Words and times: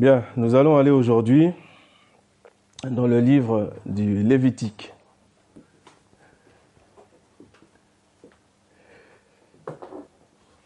Bien, 0.00 0.24
nous 0.36 0.56
allons 0.56 0.76
aller 0.76 0.90
aujourd'hui 0.90 1.52
dans 2.82 3.06
le 3.06 3.20
livre 3.20 3.72
du 3.86 4.24
Lévitique. 4.24 4.92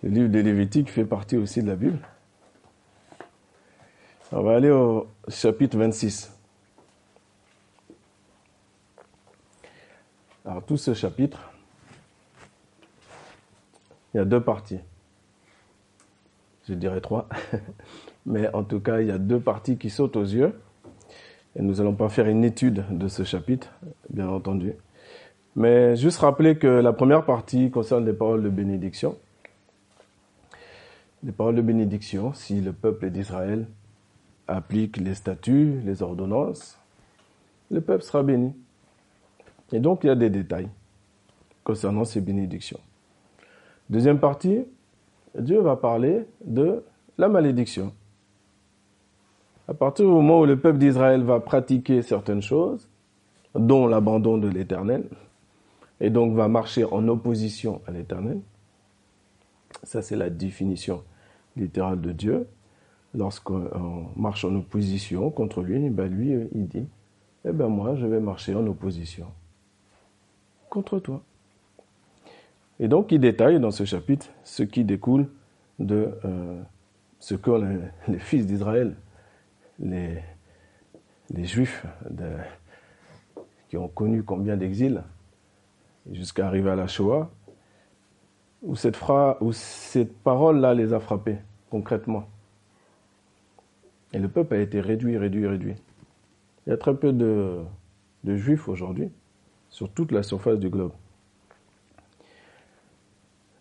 Le 0.02 0.08
livre 0.08 0.28
du 0.28 0.42
Lévitique 0.42 0.90
fait 0.90 1.04
partie 1.04 1.36
aussi 1.36 1.62
de 1.62 1.68
la 1.68 1.76
Bible. 1.76 1.98
On 4.32 4.40
va 4.40 4.56
aller 4.56 4.70
au 4.70 5.06
chapitre 5.29 5.76
26. 5.76 6.32
Alors 10.46 10.64
tout 10.64 10.79
ce 10.79 10.95
chapitre, 10.95 11.52
il 14.14 14.16
y 14.16 14.20
a 14.20 14.24
deux 14.24 14.42
parties. 14.42 14.80
Je 16.66 16.72
dirais 16.72 17.02
trois. 17.02 17.29
Mais 18.29 18.54
en 18.54 18.62
tout 18.62 18.79
cas, 18.79 19.00
il 19.00 19.08
y 19.08 19.10
a 19.10 19.16
deux 19.16 19.40
parties 19.40 19.79
qui 19.79 19.88
sautent 19.88 20.16
aux 20.16 20.22
yeux. 20.22 20.52
Et 21.57 21.62
nous 21.62 21.76
n'allons 21.76 21.94
pas 21.94 22.11
faire 22.11 22.26
une 22.26 22.44
étude 22.44 22.84
de 22.90 23.08
ce 23.08 23.25
chapitre, 23.25 23.72
bien 24.11 24.29
entendu. 24.29 24.75
Mais 25.57 25.96
juste 25.96 26.18
rappeler 26.18 26.58
que 26.58 26.67
la 26.67 26.93
première 26.93 27.25
partie 27.25 27.70
concerne 27.70 28.04
les 28.04 28.12
paroles 28.12 28.43
de 28.43 28.50
bénédiction. 28.50 29.17
Les 31.25 31.32
paroles 31.32 31.56
de 31.56 31.62
bénédiction, 31.62 32.34
si 32.34 32.61
le 32.61 32.72
peuple 32.72 33.11
d'Israël 33.11 33.67
applique 34.47 34.98
les 34.98 35.14
statuts, 35.14 35.81
les 35.84 36.03
ordonnances, 36.03 36.78
le 37.70 37.81
peuple 37.81 38.05
sera 38.05 38.22
béni. 38.22 38.55
Et 39.72 39.81
donc, 39.81 40.05
il 40.05 40.08
y 40.08 40.11
a 40.11 40.14
des 40.14 40.31
détails 40.31 40.69
concernant 41.64 42.05
ces 42.05 42.20
bénédictions. 42.20 42.81
Deuxième 43.89 44.20
partie, 44.20 44.64
Dieu 45.36 45.61
va 45.61 45.77
parler 45.77 46.27
de 46.45 46.84
la 47.17 47.28
malédiction. 47.28 47.92
À 49.69 49.75
partir 49.75 50.06
du 50.06 50.11
moment 50.11 50.41
où 50.41 50.47
le 50.47 50.58
peuple 50.58 50.78
d'Israël 50.78 51.22
va 51.22 51.41
pratiquer 51.41 52.00
certaines 52.00 52.41
choses, 52.41 52.89
dont 53.55 53.87
l'abandon 53.87 54.39
de 54.39 54.48
l'Éternel, 54.48 55.05
et 56.01 56.09
donc 56.09 56.34
va 56.34 56.48
marcher 56.48 56.84
en 56.84 57.06
opposition 57.09 57.83
à 57.87 57.91
l'Éternel, 57.91 58.41
ça 59.83 60.01
c'est 60.01 60.17
la 60.17 60.31
définition 60.31 61.03
littérale 61.57 62.01
de 62.01 62.12
Dieu, 62.12 62.47
lorsqu'on 63.15 64.07
marche 64.17 64.45
en 64.47 64.55
opposition 64.55 65.31
contre 65.31 65.62
lui, 65.62 65.91
ben 65.91 66.09
lui, 66.09 66.48
il 66.55 66.67
dit, 66.67 66.87
eh 67.45 67.53
ben 67.53 67.69
moi, 67.69 67.95
je 67.95 68.07
vais 68.07 68.20
marcher 68.20 68.55
en 68.55 68.67
opposition 68.67 69.27
contre 70.70 70.98
toi. 70.98 71.23
Et 72.81 72.89
donc, 72.89 73.12
il 73.12 73.20
détaille 73.20 73.61
dans 73.61 73.70
ce 73.70 73.85
chapitre 73.85 74.29
ce 74.45 74.62
qui 74.62 74.85
découle 74.85 75.29
de 75.79 76.11
euh, 76.25 76.62
ce 77.19 77.35
que 77.35 77.51
les 78.09 78.19
fils 78.19 78.47
d'Israël 78.47 78.97
les, 79.81 80.23
Juifs 81.45 81.87
qui 83.69 83.77
ont 83.77 83.89
connu 83.89 84.23
combien 84.23 84.57
d'exils 84.57 85.03
jusqu'à 86.11 86.47
arriver 86.47 86.70
à 86.70 86.77
la 86.77 86.87
Shoah, 86.87 87.31
où 88.62 88.75
cette, 88.77 88.97
cette 89.53 90.17
parole-là 90.19 90.75
les 90.75 90.93
a 90.93 91.01
frappés 91.01 91.39
concrètement. 91.70 92.27
Et 94.12 94.19
le 94.19 94.29
peuple 94.29 94.55
a 94.55 94.59
été 94.59 94.81
réduit, 94.81 95.19
réduit, 95.19 95.47
réduit. 95.47 95.75
Il 96.67 96.70
y 96.70 96.73
a 96.73 96.77
très 96.79 96.95
peu 96.95 97.13
de, 97.13 97.59
de 98.25 98.37
juifs 98.37 98.69
aujourd'hui 98.69 99.11
sur 99.69 99.91
toute 99.91 100.13
la 100.13 100.23
surface 100.23 100.59
du 100.59 100.70
globe. 100.70 100.92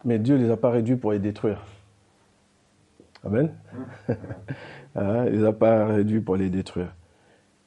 Mais 0.06 0.20
Dieu 0.20 0.38
ne 0.38 0.44
les 0.44 0.52
a 0.52 0.58
pas 0.58 0.70
réduits 0.70 0.96
pour 0.96 1.12
les 1.12 1.20
détruire. 1.20 1.62
Amen. 3.28 3.54
Hein, 4.96 5.26
il 5.28 5.34
les 5.34 5.44
a 5.44 5.52
pas 5.52 5.86
réduits 5.88 6.22
pour 6.22 6.38
les 6.38 6.50
détruire. 6.50 6.96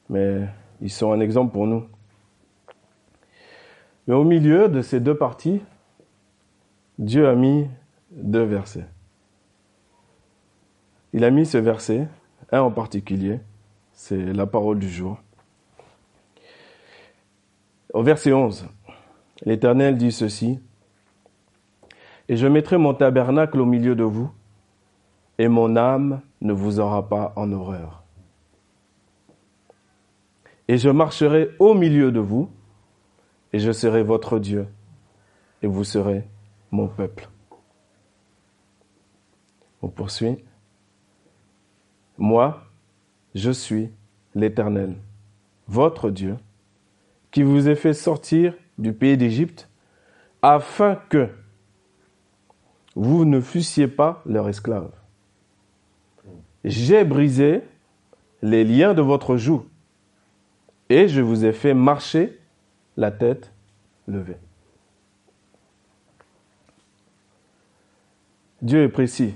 Mais 0.09 0.47
ils 0.81 0.89
sont 0.89 1.11
un 1.11 1.19
exemple 1.19 1.53
pour 1.53 1.67
nous. 1.67 1.85
Mais 4.07 4.15
au 4.15 4.23
milieu 4.23 4.69
de 4.69 4.81
ces 4.81 4.99
deux 4.99 5.15
parties, 5.15 5.61
Dieu 6.97 7.27
a 7.27 7.35
mis 7.35 7.67
deux 8.09 8.43
versets. 8.43 8.87
Il 11.13 11.23
a 11.23 11.29
mis 11.29 11.45
ce 11.45 11.59
verset, 11.59 12.07
un 12.51 12.61
en 12.61 12.71
particulier, 12.71 13.39
c'est 13.93 14.33
la 14.33 14.47
parole 14.47 14.79
du 14.79 14.89
jour. 14.89 15.21
Au 17.93 18.01
verset 18.01 18.33
11, 18.33 18.67
l'Éternel 19.45 19.95
dit 19.95 20.11
ceci, 20.11 20.59
Et 22.29 22.35
je 22.35 22.47
mettrai 22.47 22.79
mon 22.79 22.95
tabernacle 22.95 23.59
au 23.59 23.65
milieu 23.65 23.93
de 23.93 24.03
vous, 24.03 24.31
et 25.41 25.47
mon 25.47 25.75
âme 25.75 26.21
ne 26.41 26.53
vous 26.53 26.79
aura 26.79 27.09
pas 27.09 27.33
en 27.35 27.51
horreur. 27.51 28.03
Et 30.67 30.77
je 30.77 30.87
marcherai 30.87 31.49
au 31.57 31.73
milieu 31.73 32.11
de 32.11 32.19
vous, 32.19 32.47
et 33.51 33.57
je 33.57 33.71
serai 33.71 34.03
votre 34.03 34.37
Dieu, 34.37 34.67
et 35.63 35.67
vous 35.67 35.83
serez 35.83 36.27
mon 36.69 36.87
peuple. 36.87 37.27
On 39.81 39.87
poursuit. 39.87 40.37
Moi, 42.19 42.61
je 43.33 43.49
suis 43.49 43.89
l'Éternel, 44.35 44.95
votre 45.67 46.11
Dieu, 46.11 46.37
qui 47.31 47.41
vous 47.41 47.67
ai 47.67 47.73
fait 47.73 47.95
sortir 47.95 48.53
du 48.77 48.93
pays 48.93 49.17
d'Égypte, 49.17 49.71
afin 50.43 50.97
que 51.09 51.29
vous 52.93 53.25
ne 53.25 53.41
fussiez 53.41 53.87
pas 53.87 54.21
leur 54.27 54.47
esclave 54.47 55.00
j'ai 56.63 57.03
brisé 57.03 57.61
les 58.41 58.63
liens 58.63 58.93
de 58.93 59.01
votre 59.01 59.37
joue 59.37 59.65
et 60.89 61.07
je 61.07 61.21
vous 61.21 61.45
ai 61.45 61.53
fait 61.53 61.73
marcher 61.73 62.37
la 62.97 63.11
tête 63.11 63.53
levée. 64.07 64.37
Dieu 68.61 68.83
est 68.83 68.89
précis, 68.89 69.33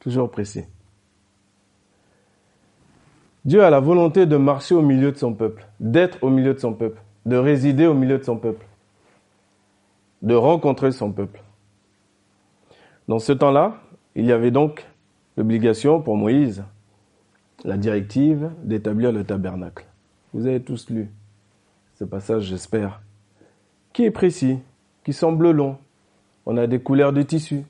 toujours 0.00 0.30
précis. 0.30 0.64
Dieu 3.44 3.64
a 3.64 3.70
la 3.70 3.80
volonté 3.80 4.26
de 4.26 4.36
marcher 4.36 4.74
au 4.74 4.82
milieu 4.82 5.12
de 5.12 5.16
son 5.16 5.32
peuple, 5.32 5.66
d'être 5.80 6.18
au 6.22 6.28
milieu 6.28 6.52
de 6.52 6.58
son 6.58 6.74
peuple, 6.74 7.00
de 7.24 7.36
résider 7.36 7.86
au 7.86 7.94
milieu 7.94 8.18
de 8.18 8.24
son 8.24 8.36
peuple, 8.36 8.66
de 10.20 10.34
rencontrer 10.34 10.92
son 10.92 11.10
peuple. 11.10 11.42
Dans 13.08 13.18
ce 13.18 13.32
temps-là, 13.32 13.78
il 14.14 14.26
y 14.26 14.32
avait 14.32 14.50
donc 14.50 14.86
l'obligation 15.40 16.02
pour 16.02 16.18
Moïse, 16.18 16.62
la 17.64 17.78
directive 17.78 18.50
d'établir 18.62 19.10
le 19.10 19.24
tabernacle. 19.24 19.86
Vous 20.34 20.46
avez 20.46 20.60
tous 20.60 20.90
lu 20.90 21.10
ce 21.94 22.04
passage, 22.04 22.42
j'espère, 22.42 23.00
qui 23.94 24.04
est 24.04 24.10
précis, 24.10 24.58
qui 25.02 25.14
semble 25.14 25.50
long. 25.50 25.78
On 26.44 26.58
a 26.58 26.66
des 26.66 26.80
couleurs 26.80 27.14
de 27.14 27.22
tissu, 27.22 27.62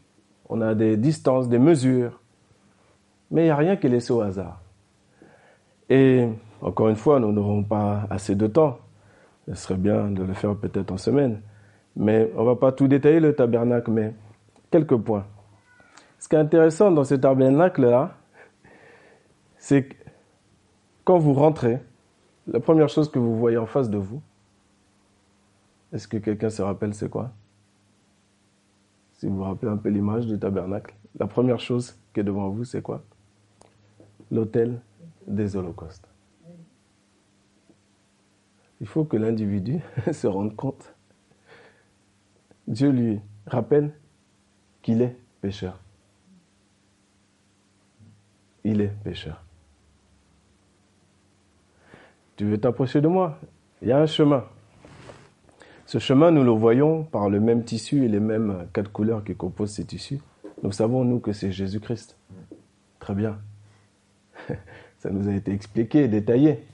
on 0.49 0.61
a 0.61 0.75
des 0.75 0.97
distances, 0.97 1.49
des 1.49 1.61
mesures, 1.61 2.21
mais 3.31 3.43
il 3.43 3.45
n'y 3.45 3.51
a 3.51 3.57
rien 3.57 3.77
qui 3.77 3.87
est 3.87 3.91
laissé 3.91 4.13
au 4.13 4.21
hasard. 4.21 4.61
Et 5.89 6.27
encore 6.61 6.89
une 6.89 6.97
fois, 6.97 7.21
nous 7.21 7.31
n'aurons 7.31 7.63
pas 7.63 8.05
assez 8.11 8.35
de 8.35 8.49
temps. 8.49 8.79
Ce 9.47 9.55
serait 9.55 9.77
bien 9.77 10.11
de 10.11 10.25
le 10.25 10.35
faire 10.35 10.57
peut-être 10.57 10.91
en 10.91 10.97
semaine. 10.97 11.41
Mais 11.95 12.33
on 12.37 12.41
ne 12.41 12.47
va 12.47 12.57
pas 12.57 12.73
tout 12.73 12.89
détailler 12.89 13.21
le 13.21 13.33
tabernacle, 13.33 13.93
mais 13.93 14.13
quelques 14.73 14.97
points. 14.97 15.25
Ce 16.21 16.29
qui 16.29 16.37
est 16.37 16.39
intéressant 16.39 16.93
dans 16.93 17.03
ce 17.03 17.15
tabernacle-là, 17.15 18.15
c'est 19.57 19.85
que 19.85 19.95
quand 21.03 21.19
vous 21.19 21.33
rentrez, 21.33 21.81
la 22.47 22.61
première 22.61 22.91
chose 22.91 23.11
que 23.11 23.19
vous 23.19 23.39
voyez 23.39 23.57
en 23.57 23.67
face 23.67 23.89
de 23.89 23.97
vous, 23.97 24.21
est-ce 25.93 26.07
que 26.07 26.19
quelqu'un 26.19 26.51
se 26.51 26.61
rappelle 26.61 26.93
c'est 26.93 27.09
quoi? 27.09 27.33
Si 29.15 29.27
vous 29.27 29.37
vous 29.37 29.45
rappelez 29.45 29.73
un 29.73 29.79
peu 29.79 29.89
l'image 29.89 30.27
du 30.27 30.39
tabernacle, 30.39 30.95
la 31.19 31.27
première 31.27 31.59
chose 31.59 31.97
qui 32.13 32.21
est 32.21 32.25
devant 32.25 32.51
vous, 32.51 32.65
c'est 32.65 32.83
quoi? 32.83 33.03
L'autel 34.31 34.83
des 35.27 35.57
holocaustes. 35.57 36.07
Il 38.83 38.87
faut 38.87 39.05
que 39.05 39.17
l'individu 39.17 39.81
se 40.13 40.27
rende 40.27 40.55
compte. 40.55 40.95
Dieu 42.69 42.91
lui 42.91 43.21
rappelle 43.47 43.93
qu'il 44.83 45.01
est 45.01 45.17
pécheur 45.41 45.79
il 48.65 48.81
est 48.81 48.93
pécheur. 49.05 49.43
Tu 52.37 52.47
veux 52.47 52.59
t'approcher 52.59 53.01
de 53.01 53.09
moi? 53.09 53.39
Il 53.83 53.89
y 53.89 53.93
a 53.93 53.99
un 53.99 54.07
chemin. 54.07 54.45
Ce 55.87 55.99
chemin, 55.99 56.31
nous 56.31 56.45
le 56.45 56.51
voyons 56.51 57.05
par 57.05 57.29
le 57.29 57.41
même 57.41 57.65
tissu 57.65 58.05
et 58.05 58.09
les 58.09 58.21
mêmes 58.21 58.67
quatre 58.73 58.93
couleurs 58.93 59.25
qui 59.25 59.35
composent 59.35 59.73
ces 59.73 59.85
tissus. 59.85 60.21
Nous 60.63 60.73
savons, 60.73 61.05
nous, 61.05 61.19
que 61.19 61.33
c'est 61.33 61.53
Jésus-Christ. 61.53 62.17
Très 62.99 63.15
bien. 63.15 63.39
Ça 64.99 65.11
nous 65.11 65.29
a 65.29 65.33
été 65.33 65.53
expliqué, 65.53 66.09
détaillé 66.09 66.65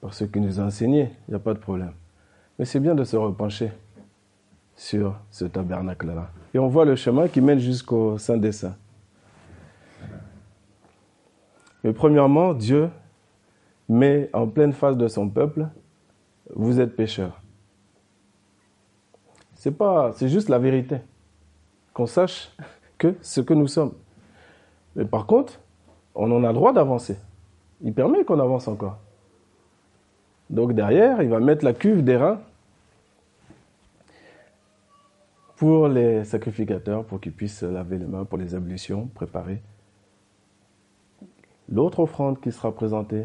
par 0.00 0.12
ceux 0.12 0.26
qui 0.26 0.40
nous 0.40 0.58
ont 0.60 0.64
enseigné. 0.64 1.10
Il 1.28 1.32
n'y 1.32 1.36
a 1.36 1.38
pas 1.38 1.54
de 1.54 1.58
problème. 1.58 1.92
Mais 2.58 2.64
c'est 2.64 2.80
bien 2.80 2.94
de 2.94 3.04
se 3.04 3.16
repencher 3.16 3.70
sur 4.74 5.18
ce 5.30 5.44
tabernacle-là. 5.44 6.30
Et 6.54 6.58
on 6.58 6.68
voit 6.68 6.84
le 6.84 6.96
chemin 6.96 7.28
qui 7.28 7.40
mène 7.40 7.58
jusqu'au 7.58 8.18
Saint 8.18 8.36
des 8.36 8.52
Saints. 8.52 8.76
Mais 11.84 11.92
premièrement, 11.92 12.54
Dieu 12.54 12.90
met 13.88 14.30
en 14.32 14.46
pleine 14.46 14.72
face 14.72 14.96
de 14.96 15.08
son 15.08 15.28
peuple, 15.28 15.68
vous 16.54 16.80
êtes 16.80 16.94
pécheurs. 16.96 17.40
C'est 19.54 19.72
pas, 19.72 20.12
c'est 20.12 20.28
juste 20.28 20.48
la 20.48 20.58
vérité. 20.58 20.98
Qu'on 21.94 22.06
sache 22.06 22.54
que 22.98 23.14
ce 23.20 23.40
que 23.40 23.54
nous 23.54 23.66
sommes. 23.66 23.92
Mais 24.96 25.04
par 25.04 25.26
contre, 25.26 25.60
on 26.14 26.30
en 26.30 26.44
a 26.44 26.48
le 26.48 26.54
droit 26.54 26.72
d'avancer. 26.72 27.16
Il 27.82 27.92
permet 27.92 28.24
qu'on 28.24 28.40
avance 28.40 28.68
encore. 28.68 28.98
Donc 30.50 30.74
derrière, 30.74 31.22
il 31.22 31.28
va 31.28 31.40
mettre 31.40 31.64
la 31.64 31.72
cuve 31.72 32.02
d'airain 32.02 32.40
pour 35.56 35.88
les 35.88 36.24
sacrificateurs, 36.24 37.04
pour 37.04 37.20
qu'ils 37.20 37.32
puissent 37.32 37.62
laver 37.62 37.98
les 37.98 38.06
mains, 38.06 38.24
pour 38.24 38.38
les 38.38 38.54
ablutions, 38.54 39.06
préparer. 39.14 39.62
L'autre 41.72 42.00
offrande 42.00 42.38
qui 42.38 42.52
sera 42.52 42.70
présentée 42.70 43.24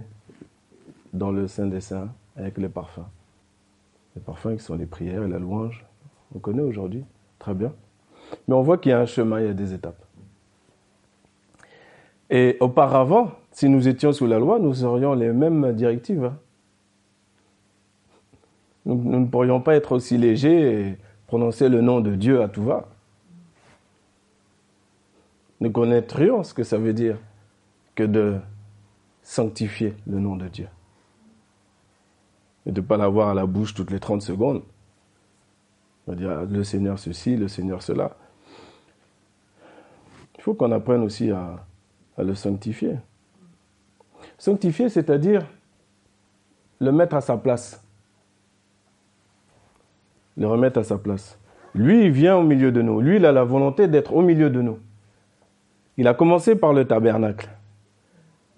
dans 1.11 1.31
le 1.31 1.47
Saint 1.47 1.67
des 1.67 1.81
Saints 1.81 2.07
avec 2.38 2.57
les 2.57 2.69
parfums. 2.69 3.05
Les 4.15 4.21
parfums 4.21 4.55
qui 4.55 4.63
sont 4.63 4.75
les 4.75 4.85
prières 4.85 5.23
et 5.23 5.27
la 5.27 5.38
louange. 5.38 5.85
On 6.33 6.39
connaît 6.39 6.61
aujourd'hui, 6.61 7.03
très 7.39 7.53
bien. 7.53 7.73
Mais 8.47 8.55
on 8.55 8.61
voit 8.61 8.77
qu'il 8.77 8.91
y 8.91 8.94
a 8.94 8.99
un 8.99 9.05
chemin, 9.05 9.41
il 9.41 9.47
y 9.47 9.49
a 9.49 9.53
des 9.53 9.73
étapes. 9.73 10.01
Et 12.29 12.55
auparavant, 12.61 13.31
si 13.51 13.67
nous 13.67 13.89
étions 13.89 14.13
sous 14.13 14.27
la 14.27 14.39
loi, 14.39 14.59
nous 14.59 14.85
aurions 14.85 15.13
les 15.13 15.33
mêmes 15.33 15.73
directives. 15.73 16.23
Hein. 16.23 16.38
Nous, 18.85 18.95
nous, 18.95 19.19
ne 19.19 19.25
pourrions 19.25 19.59
pas 19.59 19.75
être 19.75 19.91
aussi 19.91 20.17
légers 20.17 20.89
et 20.89 20.97
prononcer 21.27 21.67
le 21.67 21.81
nom 21.81 21.99
de 21.99 22.15
Dieu 22.15 22.41
à 22.41 22.47
tout 22.47 22.63
va. 22.63 22.88
Nous 25.59 25.71
connaîtrions 25.71 26.44
ce 26.44 26.53
que 26.53 26.63
ça 26.63 26.77
veut 26.77 26.94
dire 26.94 27.17
que 27.97 28.03
de 28.03 28.38
sanctifier 29.23 29.95
le 30.05 30.19
nom 30.19 30.35
de 30.35 30.47
Dieu. 30.47 30.67
Et 32.67 32.71
de 32.71 32.79
ne 32.79 32.85
pas 32.85 32.95
l'avoir 32.95 33.29
à 33.29 33.33
la 33.33 33.47
bouche 33.47 33.73
toutes 33.73 33.89
les 33.89 33.99
30 33.99 34.21
secondes. 34.21 34.61
On 36.05 36.11
va 36.11 36.15
dire 36.15 36.45
le 36.45 36.63
Seigneur 36.63 36.99
ceci, 36.99 37.35
le 37.35 37.47
Seigneur 37.47 37.81
cela. 37.81 38.15
Il 40.38 40.44
faut 40.44 40.53
qu'on 40.53 40.71
apprenne 40.71 41.01
aussi 41.01 41.31
à, 41.31 41.65
à 42.17 42.23
le 42.23 42.35
sanctifier. 42.35 42.97
Sanctifier, 44.38 44.89
c'est-à-dire 44.89 45.47
le 46.79 46.91
mettre 46.91 47.15
à 47.15 47.21
sa 47.21 47.35
place. 47.35 47.83
Le 50.38 50.47
remettre 50.47 50.79
à 50.79 50.83
sa 50.83 50.99
place. 50.99 51.39
Lui, 51.73 52.05
il 52.05 52.11
vient 52.11 52.38
au 52.38 52.44
milieu 52.44 52.71
de 52.71 52.83
nous. 52.83 53.01
Lui, 53.01 53.15
il 53.15 53.25
a 53.25 53.31
la 53.31 53.44
volonté 53.44 53.88
d'être 53.88 54.13
au 54.13 54.21
milieu 54.21 54.51
de 54.51 54.61
nous. 54.61 54.77
Il 55.97 56.07
a 56.07 56.13
commencé 56.13 56.55
par 56.55 56.73
le 56.73 56.85
tabernacle. 56.85 57.56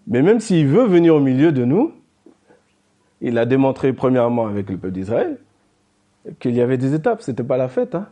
Mais 0.10 0.24
même 0.24 0.40
s'il 0.40 0.68
veut 0.68 0.86
venir 0.86 1.16
au 1.16 1.20
milieu 1.20 1.52
de 1.52 1.64
nous, 1.64 1.94
il 3.22 3.38
a 3.38 3.46
démontré 3.46 3.94
premièrement 3.94 4.48
avec 4.48 4.70
le 4.70 4.78
peuple 4.78 4.94
d'Israël, 4.94 5.38
qu'il 6.40 6.56
y 6.56 6.62
avait 6.62 6.78
des 6.78 6.94
étapes, 6.94 7.22
c'était 7.22 7.44
pas 7.44 7.58
la 7.58 7.70
fête. 7.70 7.96
Hein 7.96 8.10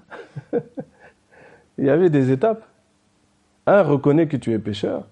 Il 1.77 1.85
y 1.85 1.89
avait 1.89 2.09
des 2.09 2.31
étapes. 2.31 2.63
Un, 3.65 3.81
reconnais 3.81 4.27
que 4.27 4.37
tu 4.37 4.53
es 4.53 4.59
pécheur. 4.59 5.07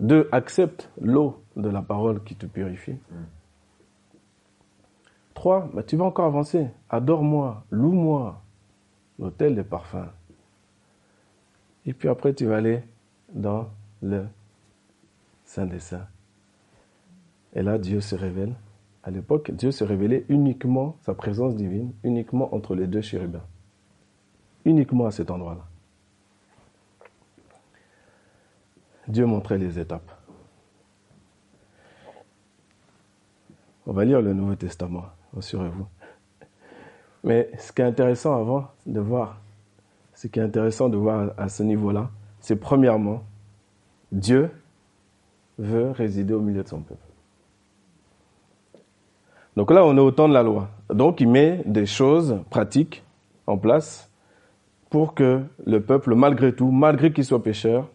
Deux, 0.00 0.28
accepte 0.32 0.90
l'eau 1.00 1.42
de 1.56 1.68
la 1.68 1.82
parole 1.82 2.22
qui 2.24 2.34
te 2.34 2.46
purifie. 2.46 2.96
Trois, 5.34 5.70
bah, 5.72 5.82
tu 5.82 5.96
vas 5.96 6.04
encore 6.04 6.26
avancer. 6.26 6.66
Adore-moi, 6.90 7.64
loue-moi, 7.70 8.42
l'hôtel 9.18 9.54
des 9.54 9.62
parfums. 9.62 10.10
Et 11.86 11.92
puis 11.92 12.08
après, 12.08 12.34
tu 12.34 12.46
vas 12.46 12.56
aller 12.56 12.82
dans 13.32 13.68
le 14.02 14.26
Saint 15.52 15.66
des 15.66 15.80
Saints. 15.80 16.06
Et 17.52 17.60
là, 17.60 17.76
Dieu 17.76 18.00
se 18.00 18.14
révèle 18.14 18.54
à 19.02 19.10
l'époque, 19.10 19.50
Dieu 19.50 19.70
se 19.70 19.84
révélait 19.84 20.24
uniquement, 20.30 20.96
sa 21.02 21.12
présence 21.12 21.54
divine, 21.54 21.92
uniquement 22.04 22.54
entre 22.54 22.74
les 22.74 22.86
deux 22.86 23.02
chérubins. 23.02 23.44
Uniquement 24.64 25.04
à 25.04 25.10
cet 25.10 25.30
endroit-là. 25.30 25.66
Dieu 29.08 29.26
montrait 29.26 29.58
les 29.58 29.78
étapes. 29.78 30.10
On 33.86 33.92
va 33.92 34.06
lire 34.06 34.22
le 34.22 34.32
Nouveau 34.32 34.54
Testament, 34.54 35.04
rassurez-vous. 35.34 35.86
Mais 37.24 37.50
ce 37.58 37.72
qui 37.72 37.82
est 37.82 37.84
intéressant 37.84 38.40
avant 38.40 38.68
de 38.86 39.00
voir, 39.00 39.38
ce 40.14 40.28
qui 40.28 40.38
est 40.38 40.42
intéressant 40.42 40.88
de 40.88 40.96
voir 40.96 41.34
à 41.36 41.50
ce 41.50 41.62
niveau-là, 41.62 42.10
c'est 42.40 42.56
premièrement, 42.56 43.22
Dieu 44.12 44.50
veut 45.58 45.90
résider 45.90 46.34
au 46.34 46.40
milieu 46.40 46.62
de 46.62 46.68
son 46.68 46.80
peuple. 46.80 47.00
Donc 49.56 49.70
là, 49.70 49.84
on 49.84 49.96
est 49.96 50.00
au 50.00 50.10
temps 50.10 50.28
de 50.28 50.34
la 50.34 50.42
loi. 50.42 50.68
Donc 50.88 51.20
il 51.20 51.28
met 51.28 51.62
des 51.66 51.86
choses 51.86 52.38
pratiques 52.50 53.02
en 53.46 53.58
place 53.58 54.10
pour 54.88 55.14
que 55.14 55.42
le 55.66 55.80
peuple, 55.80 56.14
malgré 56.14 56.54
tout, 56.54 56.70
malgré 56.70 57.12
qu'il 57.12 57.24
soit 57.24 57.42
pécheur, 57.42 57.88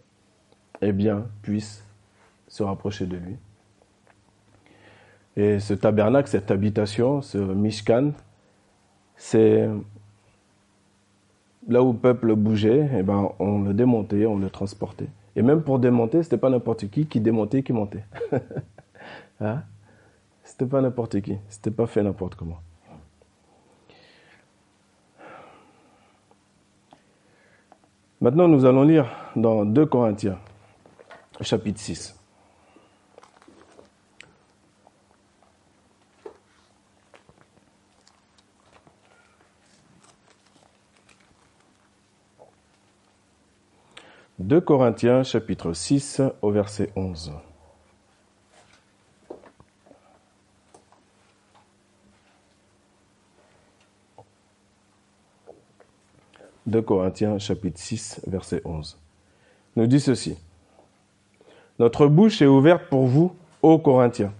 eh 0.81 0.91
bien, 0.91 1.25
puisse 1.41 1.83
se 2.47 2.63
rapprocher 2.63 3.05
de 3.05 3.17
lui. 3.17 3.35
Et 5.35 5.59
ce 5.59 5.73
tabernacle, 5.73 6.27
cette 6.27 6.49
habitation, 6.49 7.21
ce 7.21 7.37
Mishkan, 7.37 8.11
c'est 9.15 9.69
là 11.67 11.83
où 11.83 11.91
le 11.91 11.97
peuple 11.97 12.35
bougeait, 12.35 12.89
eh 12.97 13.03
ben, 13.03 13.29
on 13.39 13.61
le 13.61 13.73
démontait, 13.73 14.25
on 14.25 14.37
le 14.37 14.49
transportait. 14.49 15.09
Et 15.37 15.43
même 15.43 15.61
pour 15.61 15.77
démonter, 15.77 16.23
c'était 16.23 16.39
pas 16.39 16.49
n'importe 16.49 16.89
qui 16.89 17.05
qui 17.05 17.21
démontait, 17.21 17.61
qui 17.61 17.71
montait. 17.71 18.03
hein? 19.39 19.61
C'était 20.43 20.65
pas 20.65 20.81
n'importe 20.81 21.21
qui. 21.21 21.37
C'était 21.47 21.69
pas 21.69 21.85
fait 21.85 22.01
n'importe 22.01 22.33
comment. 22.33 22.57
Maintenant, 28.19 28.47
nous 28.47 28.65
allons 28.65 28.81
lire 28.81 29.05
dans 29.35 29.63
2 29.63 29.85
Corinthiens, 29.85 30.39
chapitre 31.41 31.79
6. 31.79 32.19
«2 44.47 44.61
Corinthiens 44.61 45.23
chapitre 45.23 45.73
6 45.73 46.21
au 46.41 46.51
verset 46.51 46.89
11. 46.95 47.33
2 56.65 56.81
Corinthiens 56.81 57.37
chapitre 57.39 57.77
6 57.77 58.21
verset 58.25 58.61
11. 58.63 58.97
Nous 59.75 59.85
dit 59.85 59.99
ceci. 59.99 60.37
Notre 61.77 62.07
bouche 62.07 62.41
est 62.41 62.45
ouverte 62.45 62.87
pour 62.89 63.05
vous, 63.05 63.35
ô 63.61 63.77
Corinthiens. 63.79 64.31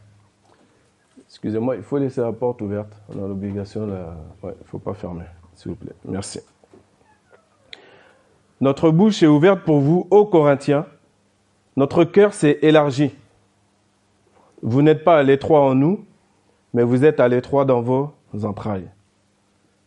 Excusez-moi, 1.28 1.76
il 1.76 1.84
faut 1.84 1.98
laisser 1.98 2.22
la 2.22 2.32
porte 2.32 2.62
ouverte. 2.62 2.94
On 3.10 3.26
a 3.26 3.28
l'obligation, 3.28 3.86
il 4.42 4.48
ne 4.48 4.54
faut 4.64 4.80
pas 4.80 4.94
fermer, 4.94 5.26
s'il 5.54 5.72
vous 5.72 5.76
plaît. 5.76 5.96
Merci. 6.06 6.40
Notre 8.62 8.92
bouche 8.92 9.22
est 9.24 9.28
ouverte 9.28 9.64
pour 9.64 9.80
vous, 9.80 10.08
ô 10.10 10.26
Corinthiens. 10.26 10.86
Notre 11.76 12.04
cœur 12.04 12.34
s'est 12.34 12.60
élargi. 12.62 13.12
Vous 14.62 14.82
n'êtes 14.82 15.04
pas 15.04 15.20
à 15.20 15.24
l'étroit 15.24 15.62
en 15.62 15.76
nous, 15.76 16.06
mais 16.74 16.84
vous 16.84 17.06
êtes 17.06 17.20
à 17.20 17.28
l'étroit 17.28 17.66
dans 17.66 17.82
vos 17.82 18.14
entrailles 18.44 18.90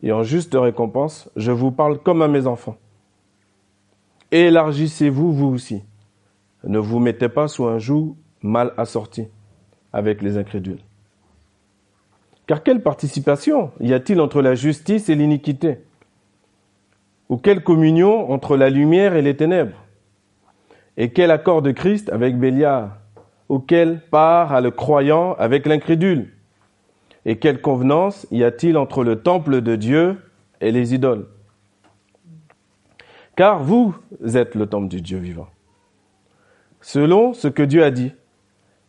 et 0.03 0.11
en 0.11 0.23
juste 0.23 0.55
récompense, 0.55 1.29
je 1.35 1.51
vous 1.51 1.71
parle 1.71 1.99
comme 1.99 2.21
à 2.21 2.27
mes 2.27 2.47
enfants. 2.47 2.77
Élargissez-vous 4.31 5.31
vous 5.31 5.47
aussi. 5.47 5.83
Ne 6.63 6.79
vous 6.79 6.99
mettez 6.99 7.29
pas 7.29 7.47
sous 7.47 7.65
un 7.65 7.77
joug 7.77 8.15
mal 8.41 8.73
assorti 8.77 9.27
avec 9.93 10.21
les 10.21 10.37
incrédules. 10.37 10.81
Car 12.47 12.63
quelle 12.63 12.81
participation 12.81 13.71
y 13.79 13.93
a-t-il 13.93 14.19
entre 14.19 14.41
la 14.41 14.55
justice 14.55 15.09
et 15.09 15.15
l'iniquité? 15.15 15.81
Ou 17.31 17.37
quelle 17.37 17.63
communion 17.63 18.29
entre 18.29 18.57
la 18.57 18.69
lumière 18.69 19.15
et 19.15 19.21
les 19.21 19.37
ténèbres 19.37 19.85
Et 20.97 21.13
quel 21.13 21.31
accord 21.31 21.61
de 21.61 21.71
Christ 21.71 22.09
avec 22.09 22.37
Béliard 22.37 22.97
Ou 23.47 23.59
quelle 23.59 24.01
part 24.11 24.51
a 24.51 24.59
le 24.59 24.69
croyant 24.69 25.33
avec 25.39 25.65
l'incrédule 25.65 26.33
et 27.23 27.37
quelle 27.37 27.61
convenance 27.61 28.27
y 28.31 28.43
a-t-il 28.43 28.77
entre 28.77 29.05
le 29.05 29.21
temple 29.21 29.61
de 29.61 29.77
Dieu 29.77 30.17
et 30.59 30.71
les 30.73 30.93
idoles 30.93 31.27
Car 33.37 33.63
vous 33.63 33.95
êtes 34.35 34.55
le 34.55 34.65
temple 34.65 34.89
du 34.89 35.01
Dieu 35.01 35.19
vivant. 35.19 35.47
Selon 36.81 37.33
ce 37.33 37.47
que 37.47 37.63
Dieu 37.63 37.83
a 37.85 37.91
dit, 37.91 38.11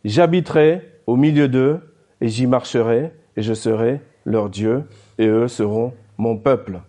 j'habiterai 0.03 0.99
au 1.07 1.15
milieu 1.15 1.47
d'eux 1.47 1.79
et 2.19 2.27
j'y 2.27 2.45
marcherai 2.45 3.13
et 3.37 3.41
je 3.41 3.53
serai 3.53 4.01
leur 4.25 4.49
Dieu 4.49 4.83
et 5.17 5.27
eux 5.27 5.47
seront 5.47 5.93
mon 6.17 6.37
peuple. 6.37 6.81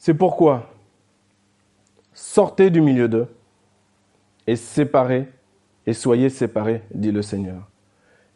C'est 0.00 0.14
pourquoi 0.14 0.70
sortez 2.14 2.70
du 2.70 2.80
milieu 2.80 3.06
d'eux 3.06 3.28
et 4.46 4.56
séparez, 4.56 5.28
et 5.84 5.92
soyez 5.92 6.30
séparés, 6.30 6.82
dit 6.94 7.12
le 7.12 7.20
Seigneur. 7.20 7.68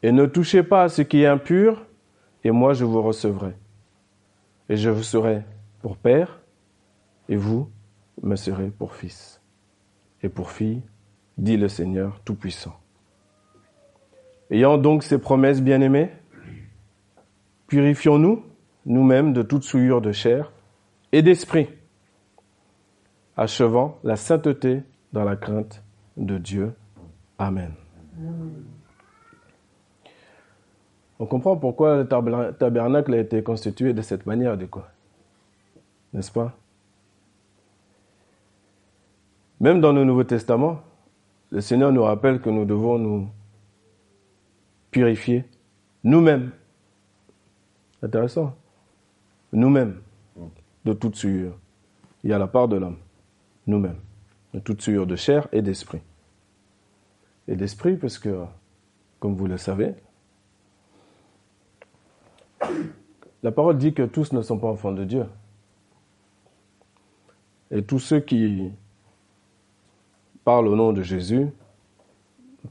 Et 0.03 0.13
ne 0.13 0.27
touchez 0.27 0.63
pas 0.63 0.83
à 0.83 0.89
ce 0.91 1.01
qui 1.01 1.23
est 1.23 1.27
impur, 1.27 1.87
et 2.45 2.51
moi 2.51 2.75
je 2.75 2.85
vous 2.85 3.01
recevrai. 3.01 3.55
Et 4.69 4.77
je 4.77 4.91
vous 4.91 5.03
serai 5.03 5.43
pour 5.81 5.97
père, 5.97 6.39
et 7.31 7.37
vous 7.37 7.71
me 8.23 8.37
serez 8.37 8.69
pour 8.69 8.95
fils 8.95 9.41
et 10.23 10.29
pour 10.29 10.51
fille, 10.51 10.83
dit 11.39 11.57
le 11.57 11.69
Seigneur 11.69 12.21
Tout-Puissant. 12.27 12.79
Ayant 14.51 14.77
donc 14.77 15.03
ces 15.03 15.19
promesses 15.19 15.63
bien-aimées, 15.63 16.11
purifions-nous 17.69 18.45
nous-mêmes 18.85 19.33
de 19.33 19.41
toute 19.41 19.65
souillure 19.65 20.03
de 20.03 20.13
chair 20.13 20.53
et 21.15 21.23
d'esprit, 21.23 21.69
achevant 23.37 24.01
la 24.03 24.17
sainteté 24.17 24.83
dans 25.13 25.23
la 25.23 25.37
crainte 25.37 25.81
de 26.17 26.39
Dieu. 26.39 26.75
Amen. 27.39 27.73
On 31.21 31.27
comprend 31.27 31.57
pourquoi 31.57 31.99
le 31.99 32.09
tabernacle 32.59 33.15
a 33.15 33.19
été 33.19 33.45
constitué 33.45 33.93
de 33.93 34.03
cette 34.03 34.27
manière, 34.27 34.59
de 34.59 34.67
quoi 34.67 34.89
N'est-ce 36.13 36.33
pas? 36.33 36.53
Même 39.61 39.81
dans 39.81 39.93
le 39.93 40.03
Nouveau 40.03 40.25
Testament, 40.25 40.81
le 41.51 41.61
Seigneur 41.61 41.93
nous 41.93 42.03
rappelle 42.03 42.41
que 42.41 42.51
nous 42.51 42.65
devons 42.65 42.99
nous 42.99 43.29
purifier 44.91 45.45
nous-mêmes. 46.03 46.51
Intéressant. 48.03 48.57
Nous-mêmes, 49.53 50.01
de 50.85 50.93
toute 50.93 51.17
souillure. 51.17 51.59
Il 52.23 52.31
y 52.31 52.33
a 52.33 52.39
la 52.39 52.47
part 52.47 52.69
de 52.69 52.77
l'homme, 52.77 52.99
nous-mêmes, 53.67 54.01
de 54.53 54.61
toute 54.61 54.83
souillure 54.83 55.07
de 55.07 55.17
chair 55.17 55.49
et 55.53 55.63
d'esprit. 55.63 56.01
Et 57.49 57.57
d'esprit, 57.57 57.97
parce 57.97 58.19
que, 58.19 58.45
comme 59.21 59.35
vous 59.35 59.47
le 59.47 59.59
savez, 59.59 59.95
la 63.43 63.53
parole 63.53 63.77
dit 63.77 63.93
que 63.93 64.03
tous 64.03 64.33
ne 64.33 64.41
sont 64.41 64.59
pas 64.59 64.69
enfants 64.69 64.93
de 64.93 65.05
Dieu. 65.05 65.27
Et 67.71 67.83
tous 67.83 67.99
ceux 67.99 68.21
qui 68.21 68.73
parlent 70.45 70.69
au 70.69 70.77
nom 70.77 70.93
de 70.93 71.03
Jésus, 71.03 71.49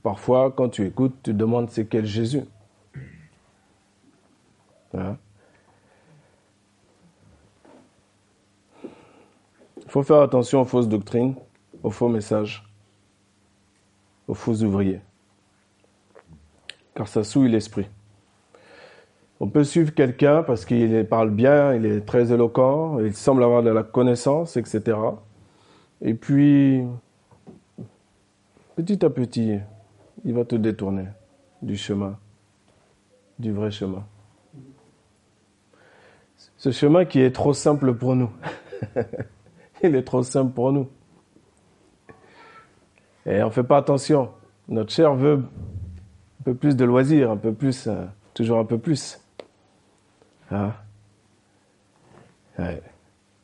parfois, 0.02 0.52
quand 0.52 0.70
tu 0.70 0.86
écoutes, 0.86 1.16
tu 1.24 1.34
demandes 1.34 1.70
c'est 1.70 1.86
quel 1.86 2.06
Jésus. 2.06 2.44
Hein? 4.96 5.18
Faut 9.94 10.02
faire 10.02 10.22
attention 10.22 10.62
aux 10.62 10.66
fausses 10.66 10.90
doctrines, 10.90 11.36
aux 11.84 11.92
faux 11.92 12.10
messages, 12.10 12.68
aux 14.28 14.34
faux 14.34 14.56
ouvriers, 14.64 15.02
car 16.96 17.08
ça 17.08 17.24
souille 17.24 17.52
l'esprit. 17.52 17.88
On 19.40 19.48
peut 19.48 19.64
suivre 19.64 19.94
quelqu'un 19.94 20.42
parce 20.42 20.66
qu'il 20.66 21.06
parle 21.06 21.30
bien, 21.30 21.76
il 21.76 21.86
est 21.86 22.02
très 22.02 22.34
éloquent, 22.34 23.02
il 23.02 23.14
semble 23.14 23.44
avoir 23.44 23.62
de 23.62 23.70
la 23.70 23.84
connaissance, 23.84 24.58
etc. 24.58 24.98
Et 26.02 26.16
puis, 26.16 26.82
petit 28.76 29.06
à 29.06 29.12
petit, 29.12 29.60
il 30.26 30.34
va 30.34 30.44
te 30.44 30.56
détourner 30.56 31.06
du 31.62 31.78
chemin, 31.78 32.18
du 33.38 33.52
vrai 33.52 33.70
chemin. 33.70 34.04
Ce 36.58 36.72
chemin 36.72 37.06
qui 37.06 37.22
est 37.22 37.32
trop 37.32 37.54
simple 37.54 37.94
pour 37.94 38.16
nous. 38.16 38.32
il 39.88 39.96
est 39.96 40.04
trop 40.04 40.24
simple 40.24 40.54
pour 40.54 40.72
nous. 40.72 40.90
Et 43.26 43.42
on 43.44 43.48
ne 43.48 43.52
fait 43.52 43.64
pas 43.64 43.78
attention. 43.78 44.32
Notre 44.68 44.92
chair 44.92 45.14
veut 45.14 45.44
un 46.40 46.44
peu 46.44 46.54
plus 46.56 46.76
de 46.76 46.86
loisirs, 46.86 47.32
un 47.32 47.38
peu 47.38 47.54
plus, 47.54 47.88
euh, 47.88 48.06
toujours 48.34 48.60
un 48.60 48.66
peu 48.66 48.78
plus. 48.78 49.20
Ah. 50.50 50.74
Mais 52.58 52.82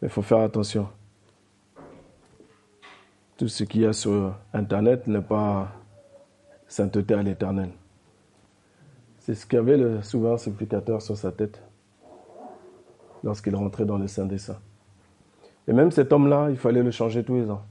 il 0.01 0.09
faut 0.09 0.21
faire 0.21 0.39
attention. 0.39 0.87
Tout 3.37 3.47
ce 3.47 3.63
qu'il 3.63 3.81
y 3.81 3.85
a 3.85 3.93
sur 3.93 4.35
Internet 4.53 5.07
n'est 5.07 5.21
pas 5.21 5.71
sainteté 6.67 7.13
à 7.15 7.23
l'éternel. 7.23 7.71
C'est 9.19 9.35
ce 9.35 9.45
qu'avait 9.45 9.77
le 9.77 10.01
souverain 10.03 10.37
supplicateur 10.37 11.01
sur 11.01 11.17
sa 11.17 11.31
tête 11.31 11.61
lorsqu'il 13.23 13.55
rentrait 13.55 13.85
dans 13.85 13.97
le 13.97 14.07
Saint 14.07 14.25
des 14.25 14.37
Saints. 14.37 14.59
Et 15.69 15.73
même 15.73 15.91
cet 15.91 16.11
homme-là, 16.11 16.47
il 16.49 16.57
fallait 16.57 16.81
le 16.81 16.89
changer 16.89 17.23
tous 17.23 17.35
les 17.35 17.51
ans. 17.51 17.61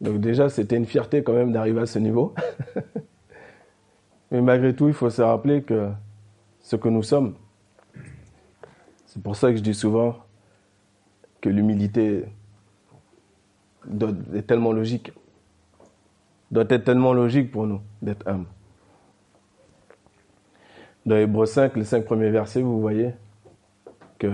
Donc 0.00 0.20
déjà, 0.20 0.48
c'était 0.48 0.76
une 0.76 0.86
fierté 0.86 1.24
quand 1.24 1.32
même 1.32 1.50
d'arriver 1.50 1.80
à 1.80 1.86
ce 1.86 1.98
niveau. 1.98 2.32
Mais 4.30 4.40
malgré 4.40 4.74
tout, 4.74 4.86
il 4.86 4.94
faut 4.94 5.10
se 5.10 5.20
rappeler 5.20 5.62
que 5.62 5.90
ce 6.60 6.76
que 6.76 6.88
nous 6.88 7.02
sommes, 7.02 7.34
c'est 9.06 9.20
pour 9.20 9.34
ça 9.34 9.50
que 9.50 9.56
je 9.56 9.62
dis 9.62 9.74
souvent 9.74 10.16
que 11.40 11.48
l'humilité 11.48 12.24
est 14.32 14.46
tellement 14.46 14.72
logique, 14.72 15.12
doit 16.52 16.66
être 16.68 16.84
tellement 16.84 17.12
logique 17.12 17.50
pour 17.50 17.66
nous 17.66 17.80
d'être 18.00 18.26
humble. 18.28 18.46
Dans 21.04 21.16
Hébreu 21.16 21.46
5, 21.46 21.76
les 21.76 21.84
cinq 21.84 22.04
premiers 22.04 22.30
versets, 22.30 22.62
vous 22.62 22.80
voyez 22.80 23.10
que 24.18 24.30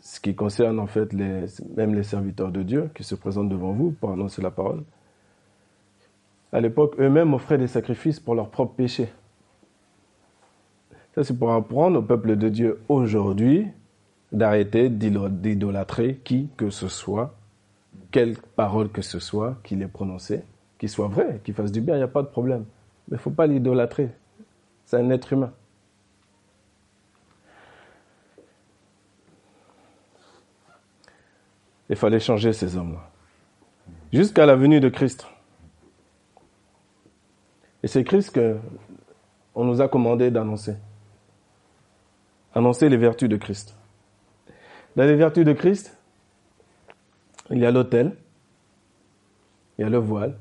ce 0.00 0.20
qui 0.20 0.34
concerne 0.34 0.78
en 0.78 0.86
fait 0.86 1.12
les, 1.12 1.46
même 1.74 1.94
les 1.94 2.04
serviteurs 2.04 2.52
de 2.52 2.62
Dieu 2.62 2.90
qui 2.94 3.02
se 3.02 3.14
présentent 3.16 3.48
devant 3.48 3.72
vous 3.72 3.90
pour 3.90 4.12
annoncer 4.12 4.40
la 4.42 4.50
parole, 4.50 4.84
à 6.52 6.60
l'époque, 6.60 6.94
eux-mêmes 7.00 7.34
offraient 7.34 7.58
des 7.58 7.66
sacrifices 7.66 8.20
pour 8.20 8.34
leurs 8.34 8.50
propres 8.50 8.74
péchés. 8.74 9.08
Ça, 11.14 11.24
c'est 11.24 11.36
pour 11.36 11.52
apprendre 11.52 11.98
au 11.98 12.02
peuple 12.02 12.36
de 12.36 12.48
Dieu 12.48 12.80
aujourd'hui 12.88 13.66
d'arrêter 14.32 14.88
d'idolâtrer 14.88 16.20
qui 16.22 16.48
que 16.56 16.70
ce 16.70 16.88
soit, 16.88 17.34
quelle 18.10 18.36
parole 18.54 18.90
que 18.90 19.02
ce 19.02 19.18
soit 19.18 19.56
qu'il 19.64 19.82
ait 19.82 19.88
prononcée, 19.88 20.42
qu'il 20.78 20.88
soit 20.88 21.08
vrai, 21.08 21.40
qu'il 21.42 21.54
fasse 21.54 21.72
du 21.72 21.80
bien, 21.80 21.94
il 21.94 21.98
n'y 21.98 22.04
a 22.04 22.08
pas 22.08 22.22
de 22.22 22.28
problème. 22.28 22.64
Mais 23.08 23.14
il 23.14 23.18
ne 23.18 23.18
faut 23.18 23.30
pas 23.30 23.46
l'idolâtrer. 23.46 24.10
C'est 24.86 24.96
un 24.96 25.10
être 25.10 25.32
humain. 25.32 25.52
Il 31.88 31.96
fallait 31.96 32.20
changer 32.20 32.52
ces 32.52 32.76
hommes-là. 32.76 33.10
Jusqu'à 34.12 34.46
la 34.46 34.56
venue 34.56 34.80
de 34.80 34.88
Christ. 34.88 35.26
Et 37.82 37.88
c'est 37.88 38.04
Christ 38.04 38.30
que 38.30 38.58
on 39.54 39.64
nous 39.64 39.80
a 39.80 39.88
commandé 39.88 40.30
d'annoncer. 40.30 40.76
Annoncer 42.54 42.88
les 42.88 42.96
vertus 42.96 43.28
de 43.28 43.36
Christ. 43.36 43.76
Dans 44.94 45.04
les 45.04 45.16
vertus 45.16 45.44
de 45.44 45.52
Christ, 45.52 45.96
il 47.50 47.58
y 47.58 47.66
a 47.66 47.70
l'autel, 47.70 48.16
il 49.78 49.82
y 49.82 49.84
a 49.84 49.90
le 49.90 49.98
voile, 49.98 50.38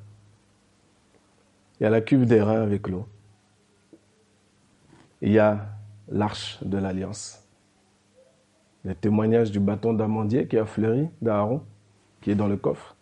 il 1.80 1.84
y 1.84 1.86
a 1.86 1.90
la 1.90 2.02
cuve 2.02 2.25
d'airain 2.25 2.62
avec 2.62 2.88
l'eau, 2.88 3.08
il 5.25 5.32
y 5.32 5.39
a 5.39 5.65
l'arche 6.08 6.63
de 6.63 6.77
l'alliance, 6.77 7.44
le 8.84 8.94
témoignage 8.94 9.50
du 9.50 9.60
bâton 9.60 9.91
d'amandier 9.91 10.48
qui 10.48 10.55
a 10.55 10.65
fleuri 10.65 11.10
d'Aaron, 11.20 11.63
qui 12.22 12.29
est 12.29 12.36
dans 12.36 12.48
le 12.48 12.58
coffre, 12.58 12.96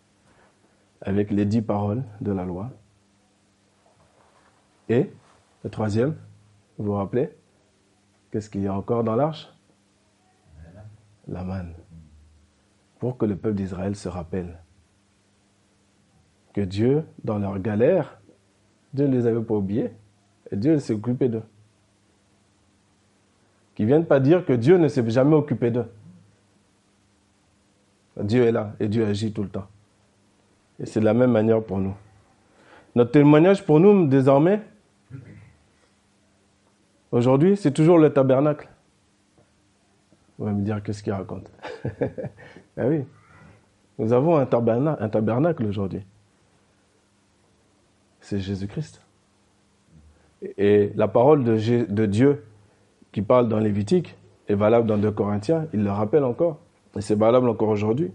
avec 1.02 1.30
les 1.30 1.44
dix 1.44 1.60
paroles 1.60 2.02
de 2.22 2.32
la 2.32 2.46
loi, 2.46 2.70
et 4.88 5.10
le 5.62 5.70
troisième, 5.70 6.16
vous 6.78 6.86
vous 6.86 6.92
rappelez 6.94 7.30
Qu'est-ce 8.30 8.48
qu'il 8.50 8.62
y 8.62 8.66
a 8.66 8.74
encore 8.74 9.04
dans 9.04 9.14
l'arche? 9.14 9.48
La 11.28 11.44
manne. 11.44 11.74
Pour 12.98 13.16
que 13.16 13.26
le 13.26 13.36
peuple 13.36 13.54
d'Israël 13.54 13.94
se 13.94 14.08
rappelle 14.08 14.58
que 16.52 16.62
Dieu, 16.62 17.04
dans 17.22 17.38
leur 17.38 17.58
galère, 17.60 18.20
Dieu 18.92 19.06
ne 19.06 19.12
les 19.12 19.26
avait 19.26 19.42
pas 19.42 19.54
oubliés 19.54 19.92
et 20.50 20.56
Dieu 20.56 20.78
s'est 20.78 20.94
occupé 20.94 21.28
d'eux. 21.28 21.42
Qu'ils 23.74 23.86
ne 23.86 23.90
viennent 23.90 24.06
pas 24.06 24.20
dire 24.20 24.44
que 24.44 24.52
Dieu 24.52 24.76
ne 24.78 24.88
s'est 24.88 25.08
jamais 25.10 25.34
occupé 25.34 25.70
d'eux. 25.70 25.86
Dieu 28.20 28.44
est 28.44 28.52
là 28.52 28.72
et 28.78 28.88
Dieu 28.88 29.04
agit 29.04 29.32
tout 29.32 29.42
le 29.42 29.48
temps. 29.48 29.66
Et 30.78 30.86
c'est 30.86 31.00
de 31.00 31.04
la 31.04 31.14
même 31.14 31.32
manière 31.32 31.62
pour 31.62 31.78
nous. 31.78 31.94
Notre 32.94 33.10
témoignage 33.10 33.64
pour 33.64 33.80
nous, 33.80 34.06
désormais, 34.06 34.60
Aujourd'hui, 37.14 37.56
c'est 37.56 37.70
toujours 37.70 37.96
le 37.96 38.12
tabernacle. 38.12 38.68
Vous 40.36 40.48
allez 40.48 40.56
me 40.56 40.64
dire 40.64 40.82
qu'est-ce 40.82 41.00
qu'il 41.00 41.12
raconte? 41.12 41.48
ah 42.76 42.82
oui, 42.88 43.04
nous 44.00 44.12
avons 44.12 44.36
un 44.36 44.42
un 44.42 45.08
tabernacle 45.08 45.64
aujourd'hui. 45.64 46.04
C'est 48.20 48.40
Jésus-Christ. 48.40 49.00
Et 50.58 50.90
la 50.96 51.06
parole 51.06 51.44
de, 51.44 52.06
Dieu 52.06 52.44
qui 53.14 53.22
parle 53.22 53.48
dans 53.48 53.60
Lévitique 53.60 54.16
est 54.48 54.56
valable 54.56 54.88
dans 54.88 54.98
2 54.98 55.12
Corinthiens, 55.12 55.68
il 55.72 55.84
le 55.84 55.90
rappelle 55.92 56.24
encore. 56.24 56.58
Et 56.96 57.00
c'est 57.00 57.14
valable 57.14 57.48
encore 57.48 57.68
aujourd'hui. 57.68 58.10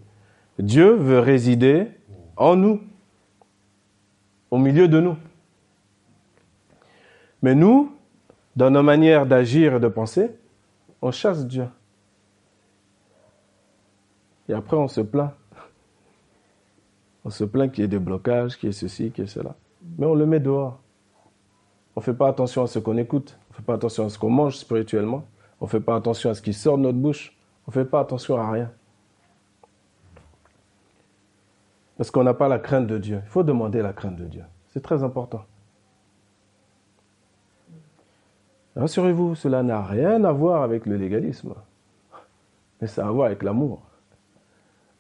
Dieu 0.60 0.92
veut 0.92 1.20
résider 1.20 1.88
en 2.36 2.58
nous, 2.58 2.82
au 4.52 4.58
milieu 4.58 4.90
de 4.90 5.00
nous. 5.00 5.16
Mais 7.42 7.56
nous, 7.56 7.96
dans 8.58 8.70
nos 8.70 8.84
manières 8.84 9.26
d'agir 9.26 9.76
et 9.76 9.80
de 9.80 9.88
penser, 9.88 10.32
on 11.02 11.12
chasse 11.12 11.48
Dieu. 11.48 11.70
Et 14.50 14.54
après, 14.54 14.76
on 14.76 14.90
se 14.90 15.00
plaint. 15.00 15.32
On 17.24 17.30
se 17.30 17.46
plaint 17.46 17.72
qu'il 17.72 17.84
y 17.84 17.86
ait 17.86 17.88
des 17.88 18.00
blocages, 18.00 18.58
qu'il 18.58 18.68
y 18.68 18.70
ait 18.72 18.74
ceci, 18.74 19.12
qu'il 19.12 19.24
y 19.24 19.28
ait 19.28 19.32
cela. 19.32 19.56
Mais 19.98 20.06
on 20.06 20.14
le 20.14 20.26
met 20.26 20.42
dehors. 20.42 20.82
On 21.96 22.02
ne 22.02 22.04
fait 22.04 22.14
pas 22.14 22.28
attention 22.28 22.64
à 22.64 22.68
ce 22.68 22.80
qu'on 22.80 22.98
écoute. 22.98 23.39
Fait 23.60 23.66
pas 23.66 23.74
attention 23.74 24.06
à 24.06 24.10
ce 24.10 24.18
qu'on 24.18 24.30
mange 24.30 24.56
spirituellement. 24.56 25.26
On 25.60 25.66
ne 25.66 25.70
fait 25.70 25.82
pas 25.82 25.98
attention 25.98 26.30
à 26.30 26.34
ce 26.34 26.42
qui 26.42 26.54
sort 26.54 26.78
de 26.78 26.84
notre 26.84 26.98
bouche. 26.98 27.38
On 27.68 27.72
ne 27.72 27.74
fait 27.74 27.84
pas 27.84 28.00
attention 28.00 28.38
à 28.38 28.50
rien. 28.50 28.72
Parce 31.98 32.10
qu'on 32.10 32.24
n'a 32.24 32.34
pas 32.34 32.48
la 32.48 32.58
crainte 32.58 32.88
de 32.88 32.98
Dieu. 32.98 33.20
Il 33.22 33.30
faut 33.30 33.44
demander 33.44 33.82
la 33.82 33.92
crainte 33.92 34.16
de 34.16 34.24
Dieu. 34.24 34.44
C'est 34.70 34.82
très 34.82 35.04
important. 35.04 35.44
Rassurez-vous, 38.78 39.36
cela 39.36 39.62
n'a 39.62 39.82
rien 39.82 40.24
à 40.24 40.32
voir 40.32 40.64
avec 40.64 40.86
le 40.86 40.96
légalisme, 40.96 41.54
mais 42.80 42.88
ça 42.88 43.04
a 43.04 43.10
à 43.10 43.12
voir 43.12 43.26
avec 43.26 43.44
l'amour. 43.44 43.82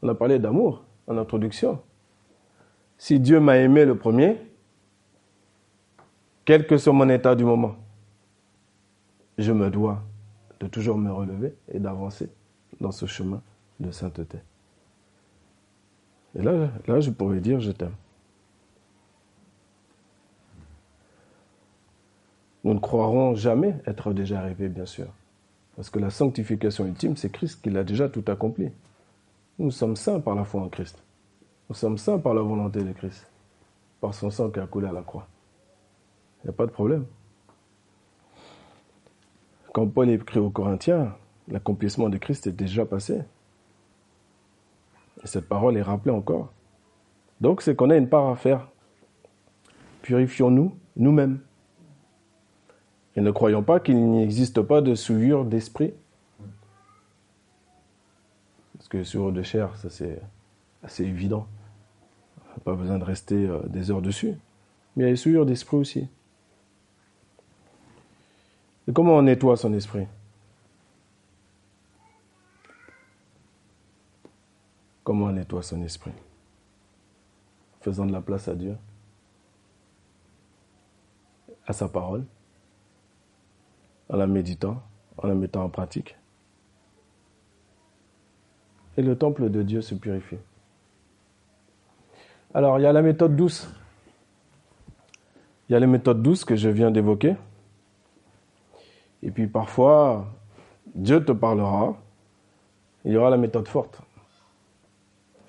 On 0.03 0.09
a 0.09 0.15
parlé 0.15 0.37
d'amour 0.37 0.83
en 1.07 1.17
introduction. 1.17 1.79
Si 2.97 3.21
Dieu 3.21 3.39
m'a 3.39 3.55
aimé 3.55 3.85
le 3.85 3.97
premier, 3.97 4.35
quel 6.43 6.67
que 6.67 6.75
soit 6.75 6.91
mon 6.91 7.07
état 7.07 7.35
du 7.35 7.45
moment, 7.45 7.77
je 9.41 9.51
me 9.51 9.69
dois 9.69 10.01
de 10.59 10.67
toujours 10.67 10.97
me 10.97 11.11
relever 11.11 11.53
et 11.71 11.79
d'avancer 11.79 12.29
dans 12.81 12.91
ce 12.91 13.05
chemin 13.05 13.41
de 13.79 13.91
sainteté. 13.91 14.39
Et 16.35 16.41
là, 16.41 16.99
je 16.99 17.09
pourrais 17.09 17.39
dire 17.39 17.59
je 17.59 17.71
t'aime. 17.71 17.95
Nous 22.63 22.73
ne 22.73 22.79
croirons 22.79 23.35
jamais 23.35 23.75
être 23.85 24.13
déjà 24.13 24.39
arrivés, 24.39 24.67
bien 24.67 24.85
sûr. 24.85 25.07
Parce 25.75 25.89
que 25.89 25.99
la 25.99 26.09
sanctification 26.09 26.85
ultime, 26.85 27.15
c'est 27.15 27.31
Christ 27.31 27.61
qui 27.61 27.69
l'a 27.69 27.85
déjà 27.85 28.09
tout 28.09 28.23
accompli. 28.27 28.69
Nous 29.59 29.71
sommes 29.71 29.95
saints 29.95 30.19
par 30.19 30.35
la 30.35 30.43
foi 30.43 30.61
en 30.61 30.69
Christ. 30.69 31.01
Nous 31.69 31.75
sommes 31.75 31.97
saints 31.97 32.19
par 32.19 32.33
la 32.33 32.41
volonté 32.41 32.83
de 32.83 32.91
Christ. 32.91 33.25
Par 34.01 34.13
son 34.13 34.29
sang 34.29 34.49
qui 34.49 34.59
a 34.59 34.67
coulé 34.67 34.87
à 34.87 34.91
la 34.91 35.01
croix. 35.01 35.27
Il 36.43 36.47
n'y 36.47 36.49
a 36.49 36.53
pas 36.53 36.65
de 36.65 36.71
problème. 36.71 37.05
Quand 39.73 39.87
Paul 39.87 40.09
écrit 40.09 40.39
aux 40.39 40.49
Corinthiens, 40.49 41.15
l'accomplissement 41.47 42.09
de 42.09 42.17
Christ 42.17 42.47
est 42.47 42.51
déjà 42.51 42.85
passé. 42.85 43.21
Et 45.23 45.27
cette 45.27 45.47
parole 45.47 45.77
est 45.77 45.81
rappelée 45.81 46.11
encore. 46.11 46.51
Donc 47.41 47.61
c'est 47.61 47.75
qu'on 47.75 47.89
a 47.89 47.95
une 47.95 48.09
part 48.09 48.29
à 48.29 48.35
faire. 48.35 48.67
Purifions-nous 50.01 50.75
nous-mêmes. 50.95 51.39
Et 53.15 53.21
ne 53.21 53.31
croyons 53.31 53.63
pas 53.63 53.79
qu'il 53.79 54.11
n'existe 54.11 54.61
pas 54.61 54.81
de 54.81 54.95
souillure 54.95 55.45
d'esprit. 55.45 55.93
Parce 58.73 58.87
que 58.87 59.03
souillure 59.03 59.31
de 59.31 59.43
chair, 59.43 59.75
ça 59.77 59.89
c'est 59.89 60.21
assez 60.83 61.03
évident. 61.03 61.47
Pas 62.63 62.75
besoin 62.75 62.97
de 62.97 63.03
rester 63.03 63.45
euh, 63.45 63.59
des 63.67 63.91
heures 63.91 64.01
dessus. 64.01 64.35
Mais 64.95 65.03
il 65.03 65.05
y 65.05 65.07
a 65.07 65.11
les 65.11 65.15
souillures 65.15 65.45
d'esprit 65.45 65.77
aussi. 65.77 66.09
Et 68.89 68.91
comment 68.91 69.17
on 69.17 69.21
nettoie 69.21 69.55
son 69.55 69.71
esprit? 69.75 70.07
Comment 75.03 75.25
on 75.25 75.31
nettoie 75.31 75.61
son 75.61 75.83
esprit? 75.83 76.11
Faisant 77.81 78.07
de 78.07 78.11
la 78.11 78.21
place 78.21 78.47
à 78.47 78.55
Dieu, 78.55 78.75
à 81.67 81.73
sa 81.73 81.87
parole, 81.87 82.25
en 84.09 84.17
la 84.17 84.25
méditant, 84.25 84.81
en 85.17 85.27
la 85.27 85.35
mettant 85.35 85.63
en 85.63 85.69
pratique? 85.69 86.17
Et 88.97 89.03
le 89.03 89.15
temple 89.15 89.51
de 89.51 89.61
Dieu 89.61 89.83
se 89.83 89.93
purifie. 89.93 90.39
Alors, 92.55 92.79
il 92.79 92.81
y 92.81 92.87
a 92.87 92.91
la 92.91 93.03
méthode 93.03 93.35
douce. 93.35 93.71
Il 95.69 95.73
y 95.73 95.75
a 95.75 95.79
les 95.79 95.85
méthodes 95.85 96.23
douces 96.23 96.43
que 96.43 96.55
je 96.55 96.69
viens 96.69 96.89
d'évoquer. 96.89 97.35
Et 99.23 99.31
puis 99.31 99.47
parfois, 99.47 100.25
Dieu 100.95 101.23
te 101.23 101.31
parlera. 101.31 101.95
Il 103.05 103.13
y 103.13 103.17
aura 103.17 103.29
la 103.29 103.37
méthode 103.37 103.67
forte. 103.67 104.01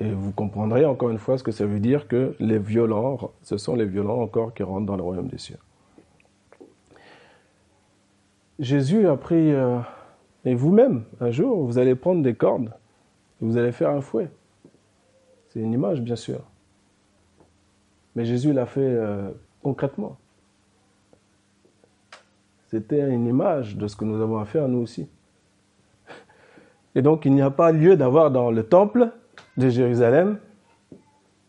Et 0.00 0.10
vous 0.10 0.32
comprendrez 0.32 0.86
encore 0.86 1.10
une 1.10 1.18
fois 1.18 1.36
ce 1.36 1.42
que 1.42 1.52
ça 1.52 1.66
veut 1.66 1.80
dire 1.80 2.08
que 2.08 2.34
les 2.40 2.58
violents, 2.58 3.32
ce 3.42 3.58
sont 3.58 3.74
les 3.74 3.84
violents 3.84 4.20
encore 4.20 4.54
qui 4.54 4.62
rentrent 4.62 4.86
dans 4.86 4.96
le 4.96 5.02
royaume 5.02 5.28
des 5.28 5.38
cieux. 5.38 5.58
Jésus 8.58 9.06
a 9.08 9.16
pris, 9.16 9.52
euh, 9.52 9.78
et 10.44 10.54
vous-même, 10.54 11.04
un 11.20 11.30
jour, 11.30 11.64
vous 11.64 11.78
allez 11.78 11.94
prendre 11.94 12.22
des 12.22 12.34
cordes, 12.34 12.72
vous 13.40 13.56
allez 13.56 13.72
faire 13.72 13.90
un 13.90 14.00
fouet. 14.00 14.30
C'est 15.48 15.60
une 15.60 15.72
image, 15.72 16.00
bien 16.00 16.16
sûr. 16.16 16.40
Mais 18.14 18.24
Jésus 18.24 18.52
l'a 18.52 18.66
fait 18.66 18.80
euh, 18.80 19.30
concrètement. 19.62 20.16
C'était 22.70 23.08
une 23.10 23.26
image 23.26 23.76
de 23.76 23.88
ce 23.88 23.96
que 23.96 24.04
nous 24.04 24.20
avons 24.22 24.38
à 24.38 24.44
faire, 24.44 24.68
nous 24.68 24.78
aussi. 24.78 25.08
Et 26.94 27.02
donc, 27.02 27.24
il 27.24 27.32
n'y 27.32 27.42
a 27.42 27.50
pas 27.50 27.72
lieu 27.72 27.96
d'avoir 27.96 28.30
dans 28.30 28.50
le 28.50 28.62
temple 28.62 29.10
de 29.56 29.68
Jérusalem 29.68 30.38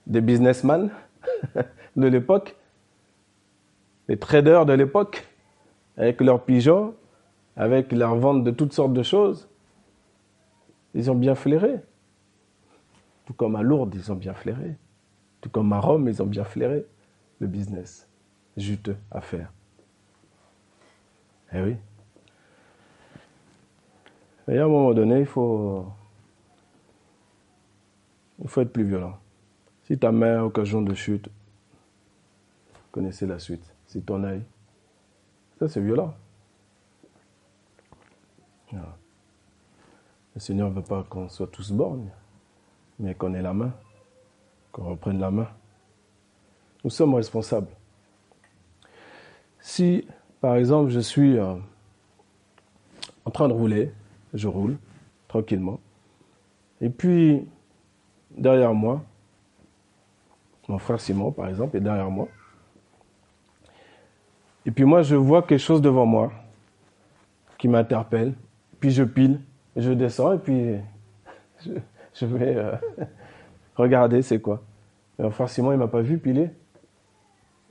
des 0.08 0.22
businessmen 0.22 0.90
de 1.96 2.08
l'époque, 2.08 2.56
les 4.08 4.18
traders 4.18 4.66
de 4.66 4.74
l'époque, 4.74 5.28
avec 5.96 6.22
leurs 6.22 6.44
pigeons, 6.44 6.96
avec 7.56 7.92
leur 7.92 8.16
vente 8.16 8.44
de 8.44 8.52
toutes 8.52 8.74
sortes 8.74 8.94
de 8.94 9.04
choses, 9.04 9.48
ils 10.96 11.12
ont 11.12 11.16
bien 11.16 11.36
flairé. 11.36 11.76
Tout 13.26 13.34
comme 13.34 13.56
à 13.56 13.62
Lourdes, 13.62 13.94
ils 13.94 14.12
ont 14.12 14.16
bien 14.16 14.34
flairé. 14.34 14.76
Tout 15.40 15.50
comme 15.50 15.72
à 15.74 15.80
Rome, 15.80 16.08
ils 16.08 16.22
ont 16.22 16.26
bien 16.26 16.44
flairé 16.44 16.86
le 17.40 17.48
business 17.48 18.08
juteux 18.58 18.98
à 19.12 19.22
faire. 19.22 19.52
Eh 21.54 21.62
oui. 21.62 21.76
Et 24.48 24.58
à 24.58 24.66
un 24.66 24.68
moment 24.68 24.94
donné, 24.94 25.20
il 25.20 25.26
faut, 25.26 25.86
il 28.42 28.48
faut 28.48 28.62
être 28.62 28.74
plus 28.74 28.86
violent. 28.86 29.18
Si 29.84 29.98
ta 29.98 30.12
main 30.12 30.42
occasion 30.44 30.82
de 30.82 30.94
chute, 30.94 31.30
connaissez 32.92 33.26
la 33.26 33.40
suite. 33.40 33.74
Si 33.88 34.02
ton 34.02 34.24
œil, 34.24 34.44
ça 35.60 35.68
c'est 35.68 35.82
violent. 35.82 36.14
Le 38.74 40.40
Seigneur 40.40 40.70
ne 40.70 40.76
veut 40.76 40.82
pas 40.82 41.04
qu'on 41.04 41.28
soit 41.28 41.48
tous 41.48 41.72
bornes, 41.72 42.10
mais 43.00 43.16
qu'on 43.16 43.34
ait 43.34 43.42
la 43.42 43.54
main, 43.54 43.74
qu'on 44.72 44.86
reprenne 44.86 45.20
la 45.20 45.30
main. 45.30 45.50
Nous 46.84 46.90
sommes 46.90 47.14
responsables. 47.16 47.68
Si, 49.60 50.08
par 50.42 50.56
exemple, 50.56 50.90
je 50.90 51.00
suis 51.00 51.38
euh, 51.38 51.54
en 53.26 53.32
train 53.32 53.48
de 53.48 53.54
rouler, 53.54 53.92
je 54.34 54.48
roule 54.48 54.78
tranquillement, 55.28 55.80
et 56.82 56.90
puis 56.90 57.48
derrière 58.32 58.74
moi, 58.74 59.02
mon 60.68 60.78
frère 60.78 61.00
Simon, 61.00 61.32
par 61.32 61.48
exemple, 61.48 61.78
est 61.78 61.82
derrière 61.82 62.10
moi, 62.10 62.28
et 64.66 64.72
puis 64.72 64.84
moi, 64.84 65.02
je 65.02 65.16
vois 65.16 65.42
quelque 65.42 65.60
chose 65.60 65.82
devant 65.82 66.06
moi 66.06 66.32
qui 67.58 67.68
m'interpelle, 67.68 68.34
puis 68.80 68.92
je 68.92 69.04
pile, 69.04 69.40
je 69.76 69.92
descends 69.92 70.34
et 70.34 70.38
puis 70.38 70.76
je, 72.14 72.26
vais 72.26 72.56
euh, 72.56 72.76
regarder 73.76 74.22
c'est 74.22 74.40
quoi. 74.40 74.62
Mais 75.18 75.26
enfin, 75.26 75.48
Simon, 75.48 75.72
il 75.72 75.78
m'a 75.78 75.88
pas 75.88 76.02
vu 76.02 76.18
piler. 76.18 76.50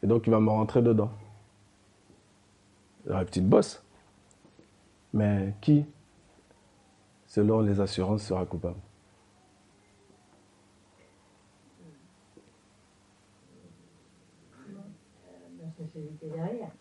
Et 0.03 0.07
donc, 0.07 0.27
il 0.27 0.31
va 0.31 0.41
me 0.41 0.49
rentrer 0.49 0.83
dedans. 0.83 1.11
La 3.07 3.25
petite 3.25 3.49
bosse. 3.49 3.83
Mais 5.13 5.55
qui, 5.61 5.85
selon 7.27 7.61
les 7.61 7.81
assurances, 7.81 8.23
sera 8.25 8.47
coupable? 8.47 8.79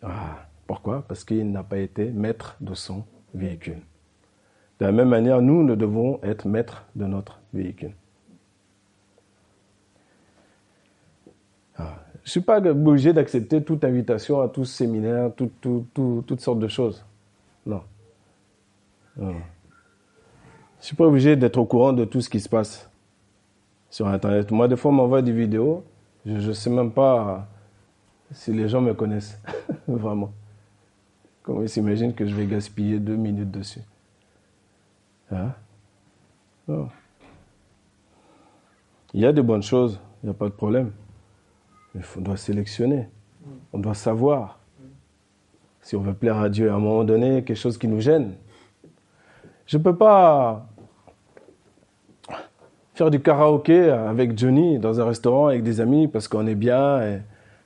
Ah, 0.02 0.46
Pourquoi? 0.66 1.02
Parce 1.06 1.24
qu'il 1.24 1.50
n'a 1.50 1.62
pas 1.64 1.78
été 1.78 2.10
maître 2.10 2.56
de 2.60 2.74
son 2.74 3.04
véhicule. 3.34 3.80
De 4.78 4.86
la 4.86 4.92
même 4.92 5.08
manière, 5.08 5.42
nous, 5.42 5.62
nous 5.62 5.76
devons 5.76 6.20
être 6.22 6.46
maîtres 6.46 6.86
de 6.96 7.06
notre 7.06 7.40
véhicule. 7.52 7.94
Ah, 11.76 11.98
je 12.22 12.28
ne 12.28 12.30
suis 12.30 12.40
pas 12.40 12.60
obligé 12.60 13.12
d'accepter 13.12 13.62
toute 13.62 13.84
invitation 13.84 14.40
à 14.40 14.48
tout 14.48 14.64
séminaire, 14.64 15.30
toutes 15.34 16.40
sortes 16.40 16.58
de 16.58 16.68
choses. 16.68 17.04
Non. 17.66 17.82
Je 19.16 19.34
suis 20.80 20.96
pas 20.96 21.06
obligé 21.06 21.36
d'être 21.36 21.58
au 21.58 21.64
courant 21.64 21.92
de 21.92 22.04
tout 22.04 22.20
ce 22.20 22.28
qui 22.28 22.40
se 22.40 22.48
passe 22.48 22.90
sur 23.90 24.06
Internet. 24.06 24.50
Moi, 24.50 24.68
des 24.68 24.76
fois, 24.76 24.90
on 24.90 24.94
m'envoie 24.94 25.22
des 25.22 25.32
vidéos. 25.32 25.84
Je 26.24 26.48
ne 26.48 26.52
sais 26.52 26.70
même 26.70 26.92
pas 26.92 27.48
si 28.30 28.52
les 28.52 28.68
gens 28.68 28.80
me 28.80 28.94
connaissent. 28.94 29.40
Vraiment. 29.88 30.32
Comment 31.42 31.62
ils 31.62 31.68
s'imaginent 31.68 32.14
que 32.14 32.26
je 32.26 32.34
vais 32.34 32.46
gaspiller 32.46 32.98
deux 32.98 33.16
minutes 33.16 33.50
dessus 33.50 33.80
hein? 35.30 35.52
Il 39.12 39.20
y 39.20 39.26
a 39.26 39.32
de 39.32 39.42
bonnes 39.42 39.62
choses, 39.62 39.98
il 40.22 40.26
n'y 40.26 40.30
a 40.30 40.34
pas 40.34 40.44
de 40.44 40.52
problème. 40.52 40.92
Mais 41.94 42.02
on 42.16 42.20
doit 42.20 42.36
sélectionner. 42.36 43.08
On 43.72 43.78
doit 43.78 43.94
savoir. 43.94 44.58
Si 45.80 45.96
on 45.96 46.00
veut 46.00 46.14
plaire 46.14 46.38
à 46.38 46.48
Dieu, 46.48 46.70
à 46.70 46.74
un 46.74 46.78
moment 46.78 47.04
donné, 47.04 47.42
quelque 47.42 47.56
chose 47.56 47.78
qui 47.78 47.88
nous 47.88 48.00
gêne. 48.00 48.34
Je 49.66 49.78
ne 49.78 49.82
peux 49.82 49.96
pas 49.96 50.66
faire 52.94 53.10
du 53.10 53.20
karaoké 53.20 53.88
avec 53.88 54.36
Johnny 54.36 54.78
dans 54.78 55.00
un 55.00 55.04
restaurant 55.04 55.46
avec 55.46 55.62
des 55.62 55.80
amis 55.80 56.06
parce 56.06 56.28
qu'on 56.28 56.46
est 56.46 56.54
bien 56.54 57.00
et, 57.02 57.20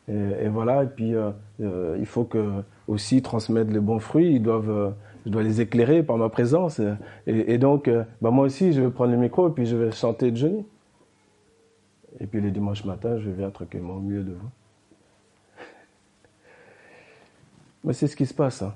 et, 0.09 0.49
voilà. 0.49 0.85
Et 0.85 0.87
puis 0.87 1.15
euh, 1.15 1.31
euh, 1.61 1.97
il 1.99 2.07
faut 2.07 2.25
que 2.25 2.63
aussi 2.87 3.23
transmettre 3.23 3.73
les 3.73 3.81
bons 3.81 3.99
fruits. 3.99 4.35
Ils 4.35 4.43
doivent, 4.43 4.71
euh, 4.71 4.91
je 5.27 5.31
dois 5.31 5.43
les 5.43 5.61
éclairer 5.61 6.03
par 6.03 6.19
ma 6.19 6.29
présence. 6.29 6.81
Et, 7.27 7.59
donc, 7.59 7.91
bah 8.21 8.31
moi 8.31 8.45
aussi, 8.45 8.75
je 8.75 8.83
vais 8.83 8.91
prendre 8.91 9.13
le 9.13 9.17
micro 9.17 9.49
et 9.49 9.53
puis 9.53 9.67
je 9.67 9.75
vais 9.75 9.91
chanter 9.91 10.31
Johnny. 10.35 10.67
Et 12.21 12.27
puis 12.27 12.41
le 12.41 12.51
dimanche 12.51 12.85
matin, 12.85 13.19
je 13.19 13.31
viens 13.31 13.51
tranquillement 13.51 13.95
au 13.95 14.01
milieu 14.01 14.23
de 14.23 14.33
vous. 14.33 14.51
Mais 17.83 17.93
c'est 17.93 18.07
ce 18.07 18.17
qui 18.17 18.25
se 18.25 18.33
passe. 18.33 18.63
Hein. 18.63 18.73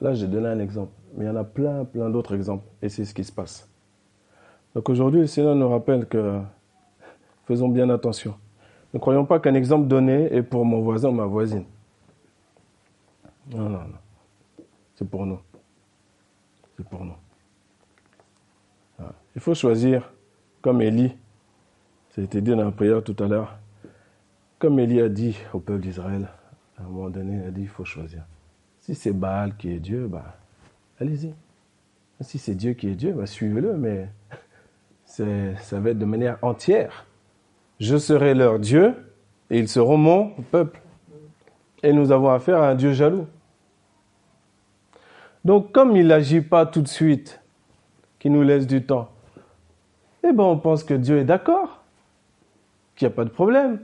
Là, 0.00 0.14
j'ai 0.14 0.26
donné 0.26 0.48
un 0.48 0.58
exemple. 0.60 0.92
Mais 1.16 1.24
il 1.24 1.28
y 1.28 1.30
en 1.30 1.36
a 1.36 1.44
plein, 1.44 1.84
plein 1.84 2.10
d'autres 2.10 2.34
exemples. 2.34 2.64
Et 2.82 2.88
c'est 2.88 3.04
ce 3.04 3.14
qui 3.14 3.24
se 3.24 3.32
passe. 3.32 3.68
Donc 4.74 4.88
aujourd'hui, 4.88 5.20
le 5.20 5.26
Seigneur 5.26 5.54
nous 5.54 5.68
rappelle 5.68 6.06
que 6.06 6.40
faisons 7.46 7.68
bien 7.68 7.88
attention. 7.88 8.34
Ne 8.92 8.98
croyons 8.98 9.24
pas 9.24 9.40
qu'un 9.40 9.54
exemple 9.54 9.88
donné 9.88 10.32
est 10.34 10.42
pour 10.42 10.64
mon 10.64 10.80
voisin 10.82 11.08
ou 11.08 11.12
ma 11.12 11.24
voisine. 11.24 11.64
Non, 13.50 13.68
non, 13.68 13.80
non. 13.80 14.64
C'est 14.94 15.08
pour 15.08 15.24
nous. 15.24 15.40
C'est 16.76 16.86
pour 16.86 17.04
nous. 17.04 17.16
Il 19.34 19.40
faut 19.40 19.54
choisir 19.54 20.10
comme 20.66 20.82
Élie, 20.82 21.14
ça 22.10 22.20
a 22.20 22.24
été 22.24 22.40
dit 22.40 22.50
dans 22.50 22.64
la 22.64 22.72
prière 22.72 23.00
tout 23.00 23.14
à 23.20 23.28
l'heure, 23.28 23.56
comme 24.58 24.80
Élie 24.80 25.00
a 25.00 25.08
dit 25.08 25.38
au 25.52 25.60
peuple 25.60 25.82
d'Israël, 25.82 26.26
à 26.76 26.82
un 26.82 26.86
moment 26.86 27.08
donné, 27.08 27.36
il 27.40 27.46
a 27.46 27.50
dit 27.52 27.60
il 27.60 27.68
faut 27.68 27.84
choisir. 27.84 28.24
Si 28.80 28.96
c'est 28.96 29.12
Baal 29.12 29.56
qui 29.56 29.70
est 29.70 29.78
Dieu, 29.78 30.08
bah, 30.08 30.36
allez-y. 31.00 31.32
Si 32.20 32.38
c'est 32.38 32.56
Dieu 32.56 32.72
qui 32.72 32.88
est 32.88 32.96
Dieu, 32.96 33.12
bah, 33.12 33.26
suivez-le, 33.26 33.76
mais 33.76 34.08
ça 35.04 35.78
va 35.78 35.90
être 35.90 36.00
de 36.00 36.04
manière 36.04 36.38
entière. 36.42 37.06
Je 37.78 37.96
serai 37.96 38.34
leur 38.34 38.58
Dieu 38.58 38.92
et 39.50 39.60
ils 39.60 39.68
seront 39.68 39.98
mon 39.98 40.30
peuple. 40.50 40.80
Et 41.84 41.92
nous 41.92 42.10
avons 42.10 42.30
affaire 42.30 42.60
à 42.60 42.70
un 42.70 42.74
Dieu 42.74 42.92
jaloux. 42.92 43.28
Donc 45.44 45.70
comme 45.70 45.94
il 45.94 46.08
n'agit 46.08 46.40
pas 46.40 46.66
tout 46.66 46.82
de 46.82 46.88
suite, 46.88 47.40
qui 48.18 48.30
nous 48.30 48.42
laisse 48.42 48.66
du 48.66 48.84
temps, 48.84 49.12
eh 50.28 50.32
bien 50.32 50.44
on 50.44 50.58
pense 50.58 50.84
que 50.84 50.94
Dieu 50.94 51.18
est 51.18 51.24
d'accord, 51.24 51.82
qu'il 52.94 53.06
n'y 53.06 53.12
a 53.12 53.16
pas 53.16 53.24
de 53.24 53.30
problème. 53.30 53.80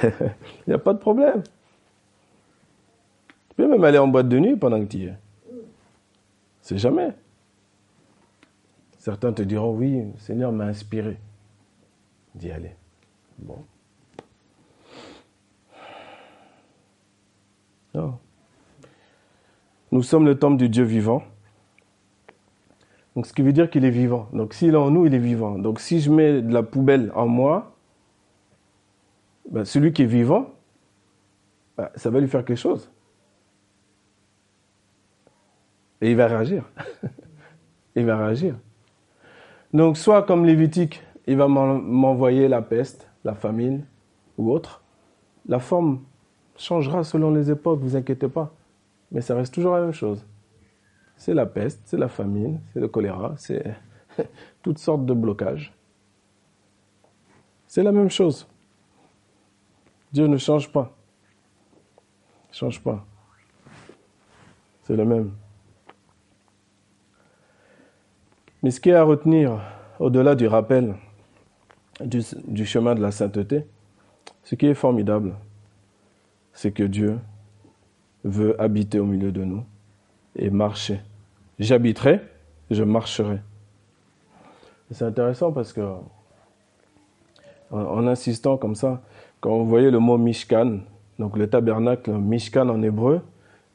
Il 0.02 0.68
n'y 0.68 0.74
a 0.74 0.78
pas 0.78 0.94
de 0.94 0.98
problème. 0.98 1.42
Tu 3.48 3.56
peux 3.56 3.68
même 3.68 3.84
aller 3.84 3.98
en 3.98 4.08
boîte 4.08 4.28
de 4.28 4.38
nuit 4.38 4.56
pendant 4.56 4.80
que 4.80 4.86
tu 4.86 4.96
y 4.98 5.04
es. 5.06 5.14
C'est 6.62 6.78
jamais. 6.78 7.12
Certains 8.98 9.32
te 9.32 9.42
diront, 9.42 9.74
oui, 9.74 10.02
le 10.12 10.18
Seigneur 10.18 10.52
m'a 10.52 10.64
inspiré 10.64 11.18
d'y 12.34 12.50
aller. 12.50 12.74
Bon. 13.38 13.64
Nous 19.92 20.02
sommes 20.02 20.24
le 20.24 20.38
temple 20.38 20.56
du 20.56 20.68
Dieu 20.68 20.84
vivant. 20.84 21.22
Donc, 23.20 23.26
ce 23.26 23.34
qui 23.34 23.42
veut 23.42 23.52
dire 23.52 23.68
qu'il 23.68 23.84
est 23.84 23.90
vivant. 23.90 24.30
Donc, 24.32 24.54
s'il 24.54 24.72
est 24.72 24.78
en 24.78 24.90
nous, 24.90 25.04
il 25.04 25.12
est 25.12 25.18
vivant. 25.18 25.58
Donc, 25.58 25.78
si 25.78 26.00
je 26.00 26.10
mets 26.10 26.40
de 26.40 26.54
la 26.54 26.62
poubelle 26.62 27.12
en 27.14 27.28
moi, 27.28 27.76
ben, 29.50 29.66
celui 29.66 29.92
qui 29.92 30.04
est 30.04 30.06
vivant, 30.06 30.54
ben, 31.76 31.90
ça 31.96 32.08
va 32.08 32.18
lui 32.18 32.28
faire 32.28 32.46
quelque 32.46 32.56
chose. 32.56 32.90
Et 36.00 36.10
il 36.10 36.16
va 36.16 36.28
réagir. 36.28 36.64
il 37.94 38.06
va 38.06 38.16
réagir. 38.16 38.54
Donc, 39.74 39.98
soit 39.98 40.22
comme 40.22 40.46
Lévitique, 40.46 41.02
il 41.26 41.36
va 41.36 41.46
m'envoyer 41.46 42.48
la 42.48 42.62
peste, 42.62 43.06
la 43.24 43.34
famine 43.34 43.84
ou 44.38 44.50
autre. 44.50 44.82
La 45.46 45.58
forme 45.58 46.00
changera 46.56 47.04
selon 47.04 47.32
les 47.32 47.50
époques, 47.50 47.80
vous 47.80 47.96
inquiétez 47.96 48.28
pas. 48.28 48.54
Mais 49.12 49.20
ça 49.20 49.34
reste 49.34 49.52
toujours 49.52 49.74
la 49.74 49.82
même 49.82 49.92
chose 49.92 50.24
c'est 51.20 51.34
la 51.34 51.44
peste, 51.44 51.82
c'est 51.84 51.98
la 51.98 52.08
famine, 52.08 52.62
c'est 52.72 52.80
le 52.80 52.88
choléra, 52.88 53.34
c'est 53.36 53.62
toutes 54.62 54.78
sortes 54.78 55.04
de 55.04 55.12
blocages. 55.12 55.70
C'est 57.66 57.82
la 57.82 57.92
même 57.92 58.08
chose. 58.08 58.48
Dieu 60.12 60.26
ne 60.26 60.38
change 60.38 60.72
pas. 60.72 60.96
Ne 62.48 62.54
change 62.54 62.82
pas. 62.82 63.04
C'est 64.84 64.96
le 64.96 65.04
même. 65.04 65.32
Mais 68.62 68.70
ce 68.70 68.80
qui 68.80 68.88
est 68.88 68.94
à 68.94 69.02
retenir, 69.02 69.60
au-delà 69.98 70.34
du 70.34 70.46
rappel 70.46 70.94
du, 72.00 72.64
chemin 72.64 72.94
de 72.94 73.02
la 73.02 73.10
sainteté, 73.10 73.66
ce 74.42 74.54
qui 74.54 74.64
est 74.64 74.74
formidable, 74.74 75.34
c'est 76.54 76.72
que 76.72 76.82
Dieu 76.82 77.18
veut 78.24 78.58
habiter 78.58 78.98
au 78.98 79.04
milieu 79.04 79.32
de 79.32 79.44
nous 79.44 79.66
et 80.34 80.48
marcher 80.48 81.02
j'habiterai, 81.60 82.20
je 82.70 82.82
marcherai. 82.82 83.38
C'est 84.90 85.04
intéressant 85.04 85.52
parce 85.52 85.72
que, 85.72 85.82
en, 87.70 88.06
insistant 88.08 88.56
comme 88.56 88.74
ça, 88.74 89.02
quand 89.40 89.56
vous 89.56 89.66
voyez 89.66 89.90
le 89.90 90.00
mot 90.00 90.18
Mishkan, 90.18 90.80
donc 91.18 91.36
le 91.36 91.48
tabernacle 91.48 92.10
Mishkan 92.10 92.68
en 92.68 92.82
hébreu, 92.82 93.20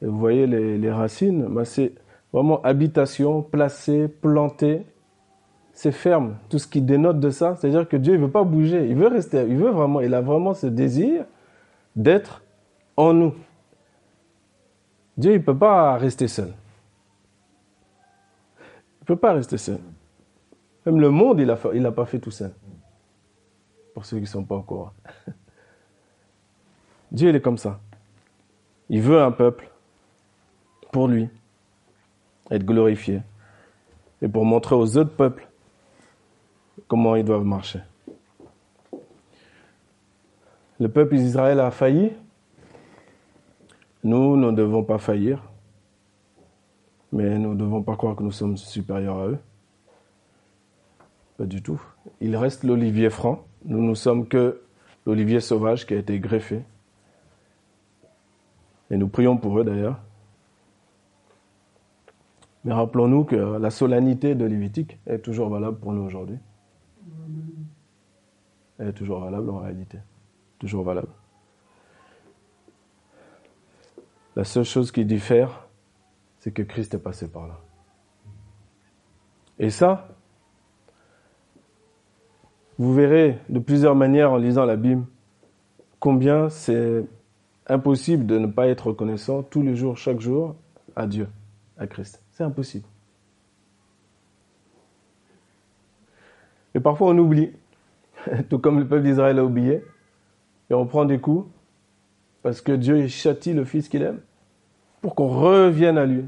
vous 0.02 0.18
voyez 0.18 0.46
les, 0.46 0.90
racines, 0.90 1.46
bah, 1.48 1.64
c'est 1.64 1.92
vraiment 2.32 2.60
habitation, 2.62 3.40
placée, 3.40 4.08
plantée, 4.08 4.82
c'est 5.72 5.92
ferme. 5.92 6.36
Tout 6.50 6.58
ce 6.58 6.66
qui 6.66 6.82
dénote 6.82 7.18
de 7.18 7.30
ça, 7.30 7.56
c'est-à-dire 7.56 7.88
que 7.88 7.96
Dieu 7.96 8.14
ne 8.14 8.18
veut 8.18 8.30
pas 8.30 8.44
bouger, 8.44 8.86
il 8.88 8.96
veut 8.96 9.08
rester, 9.08 9.46
il 9.48 9.56
veut 9.56 9.70
vraiment, 9.70 10.00
il 10.00 10.12
a 10.12 10.20
vraiment 10.20 10.52
ce 10.52 10.66
désir 10.66 11.24
d'être 11.94 12.42
en 12.96 13.14
nous. 13.14 13.34
Dieu, 15.16 15.32
il 15.32 15.38
ne 15.38 15.42
peut 15.42 15.56
pas 15.56 15.96
rester 15.96 16.28
seul 16.28 16.52
ne 19.06 19.14
peut 19.14 19.20
pas 19.20 19.34
rester 19.34 19.56
seul. 19.56 19.78
Même 20.84 21.00
le 21.00 21.10
monde, 21.10 21.38
il 21.38 21.46
ne 21.46 21.82
l'a 21.82 21.92
pas 21.92 22.06
fait 22.06 22.18
tout 22.18 22.32
seul. 22.32 22.52
Pour 23.94 24.04
ceux 24.04 24.16
qui 24.16 24.24
ne 24.24 24.28
sont 24.28 24.44
pas 24.44 24.56
au 24.56 24.62
courant. 24.62 24.92
Dieu, 27.12 27.28
il 27.28 27.36
est 27.36 27.40
comme 27.40 27.56
ça. 27.56 27.78
Il 28.88 29.00
veut 29.02 29.22
un 29.22 29.30
peuple 29.30 29.70
pour 30.90 31.06
lui, 31.06 31.28
être 32.50 32.64
glorifié, 32.64 33.22
et 34.22 34.28
pour 34.28 34.44
montrer 34.44 34.74
aux 34.74 34.96
autres 34.96 35.14
peuples 35.14 35.46
comment 36.88 37.14
ils 37.14 37.24
doivent 37.24 37.44
marcher. 37.44 37.80
Le 40.80 40.88
peuple 40.88 41.16
d'Israël 41.16 41.60
a 41.60 41.70
failli. 41.70 42.12
Nous, 44.02 44.36
nous 44.36 44.50
ne 44.50 44.56
devons 44.56 44.82
pas 44.82 44.98
faillir 44.98 45.42
ne 47.56 47.60
devons 47.60 47.82
pas 47.82 47.96
croire 47.96 48.14
que 48.14 48.22
nous 48.22 48.32
sommes 48.32 48.56
supérieurs 48.56 49.18
à 49.18 49.26
eux. 49.28 49.38
Pas 51.38 51.46
du 51.46 51.62
tout. 51.62 51.80
Il 52.20 52.36
reste 52.36 52.64
l'olivier 52.64 53.10
franc. 53.10 53.44
Nous 53.64 53.82
ne 53.82 53.94
sommes 53.94 54.26
que 54.28 54.62
l'olivier 55.06 55.40
sauvage 55.40 55.86
qui 55.86 55.94
a 55.94 55.96
été 55.96 56.18
greffé. 56.20 56.62
Et 58.90 58.96
nous 58.96 59.08
prions 59.08 59.36
pour 59.36 59.58
eux 59.58 59.64
d'ailleurs. 59.64 59.98
Mais 62.64 62.72
rappelons-nous 62.72 63.24
que 63.24 63.36
la 63.36 63.70
solennité 63.70 64.34
de 64.34 64.44
Lévitique 64.44 64.98
est 65.06 65.18
toujours 65.18 65.48
valable 65.48 65.78
pour 65.78 65.92
nous 65.92 66.02
aujourd'hui. 66.02 66.38
Elle 68.78 68.88
est 68.88 68.92
toujours 68.92 69.20
valable 69.20 69.50
en 69.50 69.58
réalité. 69.58 69.98
Toujours 70.58 70.84
valable. 70.84 71.08
La 74.34 74.44
seule 74.44 74.64
chose 74.64 74.90
qui 74.92 75.04
diffère, 75.04 75.65
c'est 76.46 76.52
que 76.52 76.62
Christ 76.62 76.94
est 76.94 77.00
passé 77.00 77.26
par 77.26 77.48
là. 77.48 77.58
Et 79.58 79.68
ça, 79.68 80.06
vous 82.78 82.94
verrez 82.94 83.40
de 83.48 83.58
plusieurs 83.58 83.96
manières 83.96 84.30
en 84.30 84.36
lisant 84.36 84.64
la 84.64 84.76
Bible 84.76 85.04
combien 85.98 86.48
c'est 86.48 87.04
impossible 87.66 88.26
de 88.26 88.38
ne 88.38 88.46
pas 88.46 88.68
être 88.68 88.86
reconnaissant 88.86 89.42
tous 89.42 89.60
les 89.60 89.74
jours, 89.74 89.96
chaque 89.96 90.20
jour, 90.20 90.54
à 90.94 91.08
Dieu 91.08 91.26
à 91.78 91.88
Christ. 91.88 92.22
C'est 92.30 92.44
impossible. 92.44 92.86
Et 96.76 96.78
parfois 96.78 97.08
on 97.08 97.18
oublie, 97.18 97.50
tout 98.48 98.60
comme 98.60 98.78
le 98.78 98.86
peuple 98.86 99.02
d'Israël 99.02 99.40
a 99.40 99.44
oublié, 99.44 99.82
et 100.70 100.74
on 100.74 100.86
prend 100.86 101.06
des 101.06 101.18
coups 101.18 101.50
parce 102.44 102.60
que 102.60 102.70
Dieu 102.70 103.08
châtie 103.08 103.52
le 103.52 103.64
Fils 103.64 103.88
qu'il 103.88 104.02
aime 104.02 104.20
pour 105.00 105.16
qu'on 105.16 105.26
revienne 105.26 105.98
à 105.98 106.06
lui 106.06 106.26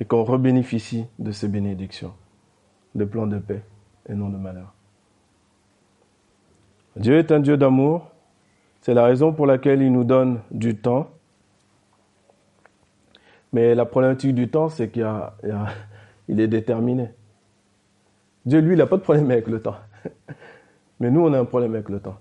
et 0.00 0.06
qu'on 0.06 0.24
rebénéficie 0.24 1.06
de 1.18 1.30
ses 1.30 1.46
bénédictions, 1.46 2.14
de 2.94 3.04
plans 3.04 3.26
de 3.26 3.38
paix 3.38 3.62
et 4.08 4.14
non 4.14 4.30
de 4.30 4.38
malheur. 4.38 4.74
Dieu 6.96 7.18
est 7.18 7.30
un 7.30 7.38
Dieu 7.38 7.56
d'amour, 7.56 8.10
c'est 8.80 8.94
la 8.94 9.04
raison 9.04 9.32
pour 9.32 9.46
laquelle 9.46 9.82
il 9.82 9.92
nous 9.92 10.04
donne 10.04 10.40
du 10.50 10.76
temps. 10.76 11.10
Mais 13.52 13.74
la 13.74 13.84
problématique 13.84 14.34
du 14.34 14.48
temps, 14.48 14.68
c'est 14.68 14.90
qu'il 14.90 15.04
est 16.28 16.48
déterminé. 16.48 17.10
Dieu, 18.46 18.60
lui, 18.60 18.72
il 18.74 18.78
n'a 18.78 18.86
pas 18.86 18.96
de 18.96 19.02
problème 19.02 19.30
avec 19.30 19.48
le 19.48 19.60
temps. 19.60 19.76
Mais 21.00 21.10
nous, 21.10 21.20
on 21.20 21.32
a 21.32 21.38
un 21.38 21.44
problème 21.44 21.74
avec 21.74 21.88
le 21.88 22.00
temps. 22.00 22.18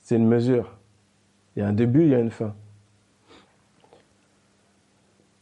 C'est 0.00 0.16
une 0.16 0.28
mesure. 0.28 0.76
Il 1.56 1.60
y 1.60 1.62
a 1.62 1.68
un 1.68 1.72
début, 1.72 2.02
il 2.02 2.10
y 2.10 2.14
a 2.14 2.20
une 2.20 2.30
fin. 2.30 2.54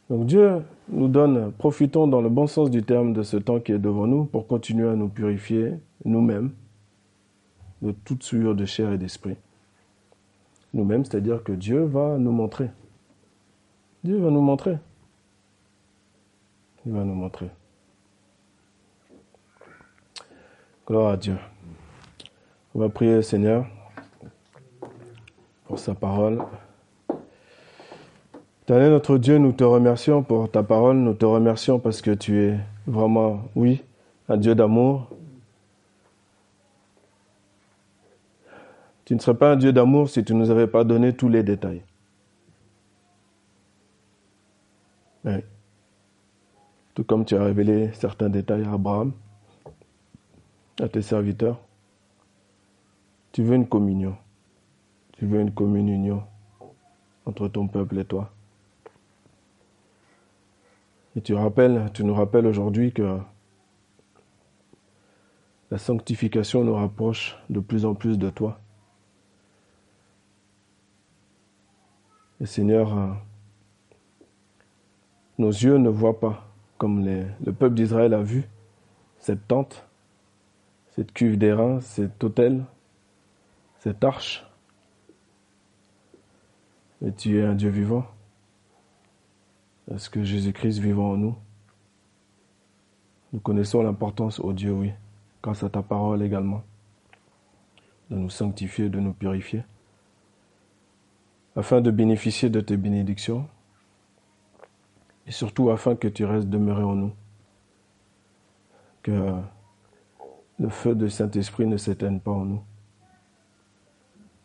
Donc 0.09 0.27
Dieu 0.27 0.61
nous 0.89 1.07
donne, 1.07 1.51
profitons 1.53 2.07
dans 2.07 2.21
le 2.21 2.29
bon 2.29 2.47
sens 2.47 2.69
du 2.69 2.83
terme 2.83 3.13
de 3.13 3.23
ce 3.23 3.37
temps 3.37 3.59
qui 3.59 3.71
est 3.71 3.79
devant 3.79 4.05
nous 4.05 4.25
pour 4.25 4.47
continuer 4.47 4.87
à 4.87 4.95
nous 4.95 5.09
purifier 5.09 5.73
nous-mêmes 6.03 6.51
de 7.81 7.91
toute 7.91 8.23
souillure 8.23 8.55
de 8.55 8.65
chair 8.65 8.91
et 8.91 8.97
d'esprit. 8.97 9.35
Nous-mêmes, 10.73 11.05
c'est-à-dire 11.05 11.43
que 11.43 11.53
Dieu 11.53 11.83
va 11.83 12.17
nous 12.17 12.31
montrer. 12.31 12.69
Dieu 14.03 14.17
va 14.17 14.29
nous 14.29 14.41
montrer. 14.41 14.77
Il 16.85 16.91
va 16.91 17.03
nous 17.03 17.15
montrer. 17.15 17.49
Gloire 20.85 21.13
à 21.13 21.17
Dieu. 21.17 21.37
On 22.75 22.79
va 22.79 22.89
prier, 22.89 23.23
Seigneur, 23.23 23.65
pour 25.65 25.79
sa 25.79 25.95
parole. 25.95 26.43
Éternel 28.65 28.93
notre 28.93 29.19
Dieu, 29.19 29.37
nous 29.37 29.51
te 29.51 29.63
remercions 29.63 30.23
pour 30.23 30.49
ta 30.49 30.63
parole, 30.63 30.97
nous 30.97 31.13
te 31.13 31.23
remercions 31.23 31.77
parce 31.77 32.01
que 32.01 32.09
tu 32.09 32.41
es 32.41 32.59
vraiment, 32.87 33.43
oui, 33.55 33.83
un 34.27 34.37
Dieu 34.37 34.55
d'amour. 34.55 35.07
Tu 39.05 39.13
ne 39.13 39.19
serais 39.19 39.37
pas 39.37 39.51
un 39.51 39.55
Dieu 39.55 39.71
d'amour 39.71 40.09
si 40.09 40.23
tu 40.23 40.33
ne 40.33 40.39
nous 40.39 40.49
avais 40.49 40.65
pas 40.65 40.83
donné 40.83 41.13
tous 41.13 41.29
les 41.29 41.43
détails. 41.43 41.83
Tout 46.95 47.03
comme 47.03 47.23
tu 47.23 47.35
as 47.35 47.43
révélé 47.43 47.91
certains 47.93 48.29
détails 48.29 48.63
à 48.63 48.73
Abraham, 48.73 49.11
à 50.81 50.89
tes 50.89 51.03
serviteurs. 51.03 51.59
Tu 53.31 53.43
veux 53.43 53.53
une 53.53 53.67
communion. 53.67 54.17
Tu 55.11 55.27
veux 55.27 55.39
une 55.39 55.53
commune 55.53 55.87
union 55.87 56.23
entre 57.27 57.47
ton 57.47 57.67
peuple 57.67 57.99
et 57.99 58.05
toi. 58.05 58.31
Et 61.15 61.21
tu 61.21 61.33
nous 61.33 62.13
rappelles 62.13 62.45
aujourd'hui 62.45 62.91
que 62.91 63.19
la 65.71 65.77
sanctification 65.77 66.63
nous 66.63 66.75
rapproche 66.75 67.37
de 67.49 67.59
plus 67.59 67.85
en 67.85 67.95
plus 67.95 68.17
de 68.17 68.29
toi. 68.29 68.59
Et 72.41 72.45
Seigneur, 72.45 72.97
euh, 72.97 73.07
nos 75.37 75.49
yeux 75.49 75.77
ne 75.77 75.89
voient 75.89 76.19
pas 76.19 76.45
comme 76.77 77.05
le 77.05 77.53
peuple 77.53 77.75
d'Israël 77.75 78.13
a 78.13 78.21
vu 78.21 78.43
cette 79.19 79.47
tente 79.47 79.85
cette 80.95 81.11
cuve 81.11 81.37
d'airain, 81.37 81.81
cet 81.81 82.23
autel, 82.23 82.63
cette 83.79 84.03
arche. 84.03 84.45
Et 87.05 87.11
tu 87.11 87.37
es 87.37 87.43
un 87.43 87.53
Dieu 87.53 87.69
vivant. 87.69 88.05
Est-ce 89.93 90.09
que 90.09 90.23
Jésus-Christ 90.23 90.79
vivant 90.79 91.11
en 91.11 91.17
nous. 91.17 91.35
Nous 93.33 93.39
connaissons 93.39 93.83
l'importance, 93.83 94.39
au 94.39 94.51
Dieu, 94.53 94.71
oui, 94.71 94.91
grâce 95.43 95.63
à 95.63 95.69
ta 95.69 95.83
parole 95.83 96.23
également, 96.23 96.63
de 98.09 98.15
nous 98.15 98.29
sanctifier, 98.29 98.89
de 98.89 98.99
nous 98.99 99.13
purifier, 99.13 99.63
afin 101.55 101.81
de 101.81 101.91
bénéficier 101.91 102.49
de 102.49 102.61
tes 102.61 102.77
bénédictions, 102.77 103.47
et 105.27 105.31
surtout 105.31 105.69
afin 105.69 105.95
que 105.95 106.07
tu 106.07 106.25
restes 106.25 106.49
demeuré 106.49 106.83
en 106.83 106.95
nous, 106.95 107.13
que 109.03 109.35
le 110.57 110.69
feu 110.69 110.95
du 110.95 111.09
Saint-Esprit 111.09 111.67
ne 111.67 111.77
s'éteigne 111.77 112.19
pas 112.19 112.31
en 112.31 112.45
nous, 112.45 112.63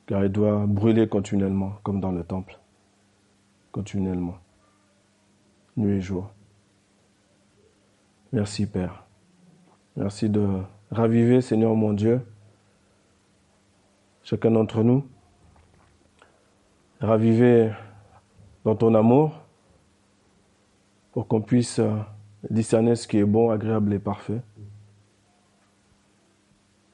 car 0.07 0.25
il 0.25 0.33
doit 0.33 0.67
brûler 0.67 1.09
continuellement, 1.09 1.79
comme 1.83 2.01
dans 2.01 2.13
le 2.13 2.25
temple, 2.25 2.59
continuellement, 3.73 4.37
nuit 5.77 5.97
et 5.97 6.01
jour. 6.01 6.31
Merci 8.33 8.67
Père. 8.67 9.05
Merci 9.97 10.29
de 10.29 10.63
raviver, 10.91 11.41
Seigneur 11.41 11.75
mon 11.75 11.93
Dieu, 11.93 12.21
chacun 14.23 14.51
d'entre 14.51 14.83
nous, 14.83 15.05
raviver 17.01 17.73
dans 18.65 18.77
ton 18.77 18.95
amour, 18.95 19.33
pour 21.13 21.27
qu'on 21.27 21.41
puisse 21.41 21.81
discerner 22.49 22.95
ce 22.95 23.09
qui 23.09 23.19
est 23.19 23.25
bon, 23.25 23.51
agréable 23.51 23.93
et 23.93 23.99
parfait. 23.99 24.41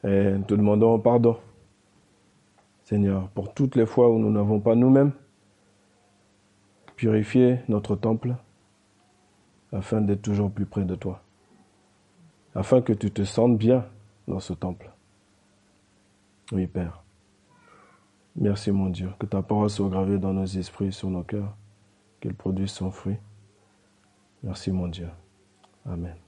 Et 0.04 0.32
nous 0.32 0.44
te 0.44 0.54
demandons 0.54 0.98
pardon, 0.98 1.38
Seigneur, 2.84 3.28
pour 3.30 3.52
toutes 3.52 3.76
les 3.76 3.86
fois 3.86 4.10
où 4.10 4.18
nous 4.18 4.30
n'avons 4.30 4.60
pas 4.60 4.74
nous-mêmes 4.74 5.12
purifié 6.96 7.58
notre 7.68 7.94
temple 7.94 8.36
afin 9.72 10.00
d'être 10.00 10.22
toujours 10.22 10.50
plus 10.50 10.66
près 10.66 10.85
de 10.85 10.94
toi, 10.94 11.22
afin 12.55 12.81
que 12.81 12.92
tu 12.92 13.11
te 13.11 13.24
sentes 13.24 13.59
bien 13.59 13.87
dans 14.29 14.40
ce 14.40 14.52
temple. 14.52 14.90
Oui, 16.52 16.66
Père. 16.66 17.02
Merci, 18.37 18.70
mon 18.70 18.90
Dieu, 18.90 19.11
que 19.18 19.26
ta 19.26 19.42
parole 19.42 19.70
soit 19.70 19.88
gravée 19.88 20.18
dans 20.18 20.33
nos 20.33 20.44
esprits, 20.44 20.92
sur 20.92 21.11
nos 21.11 21.22
cœurs, 21.22 21.57
qu'elle 22.20 22.35
produise 22.35 22.70
son 22.70 22.90
fruit. 22.90 23.16
Merci, 24.42 24.70
mon 24.70 24.88
Dieu. 24.88 25.09
Amen. 25.87 26.25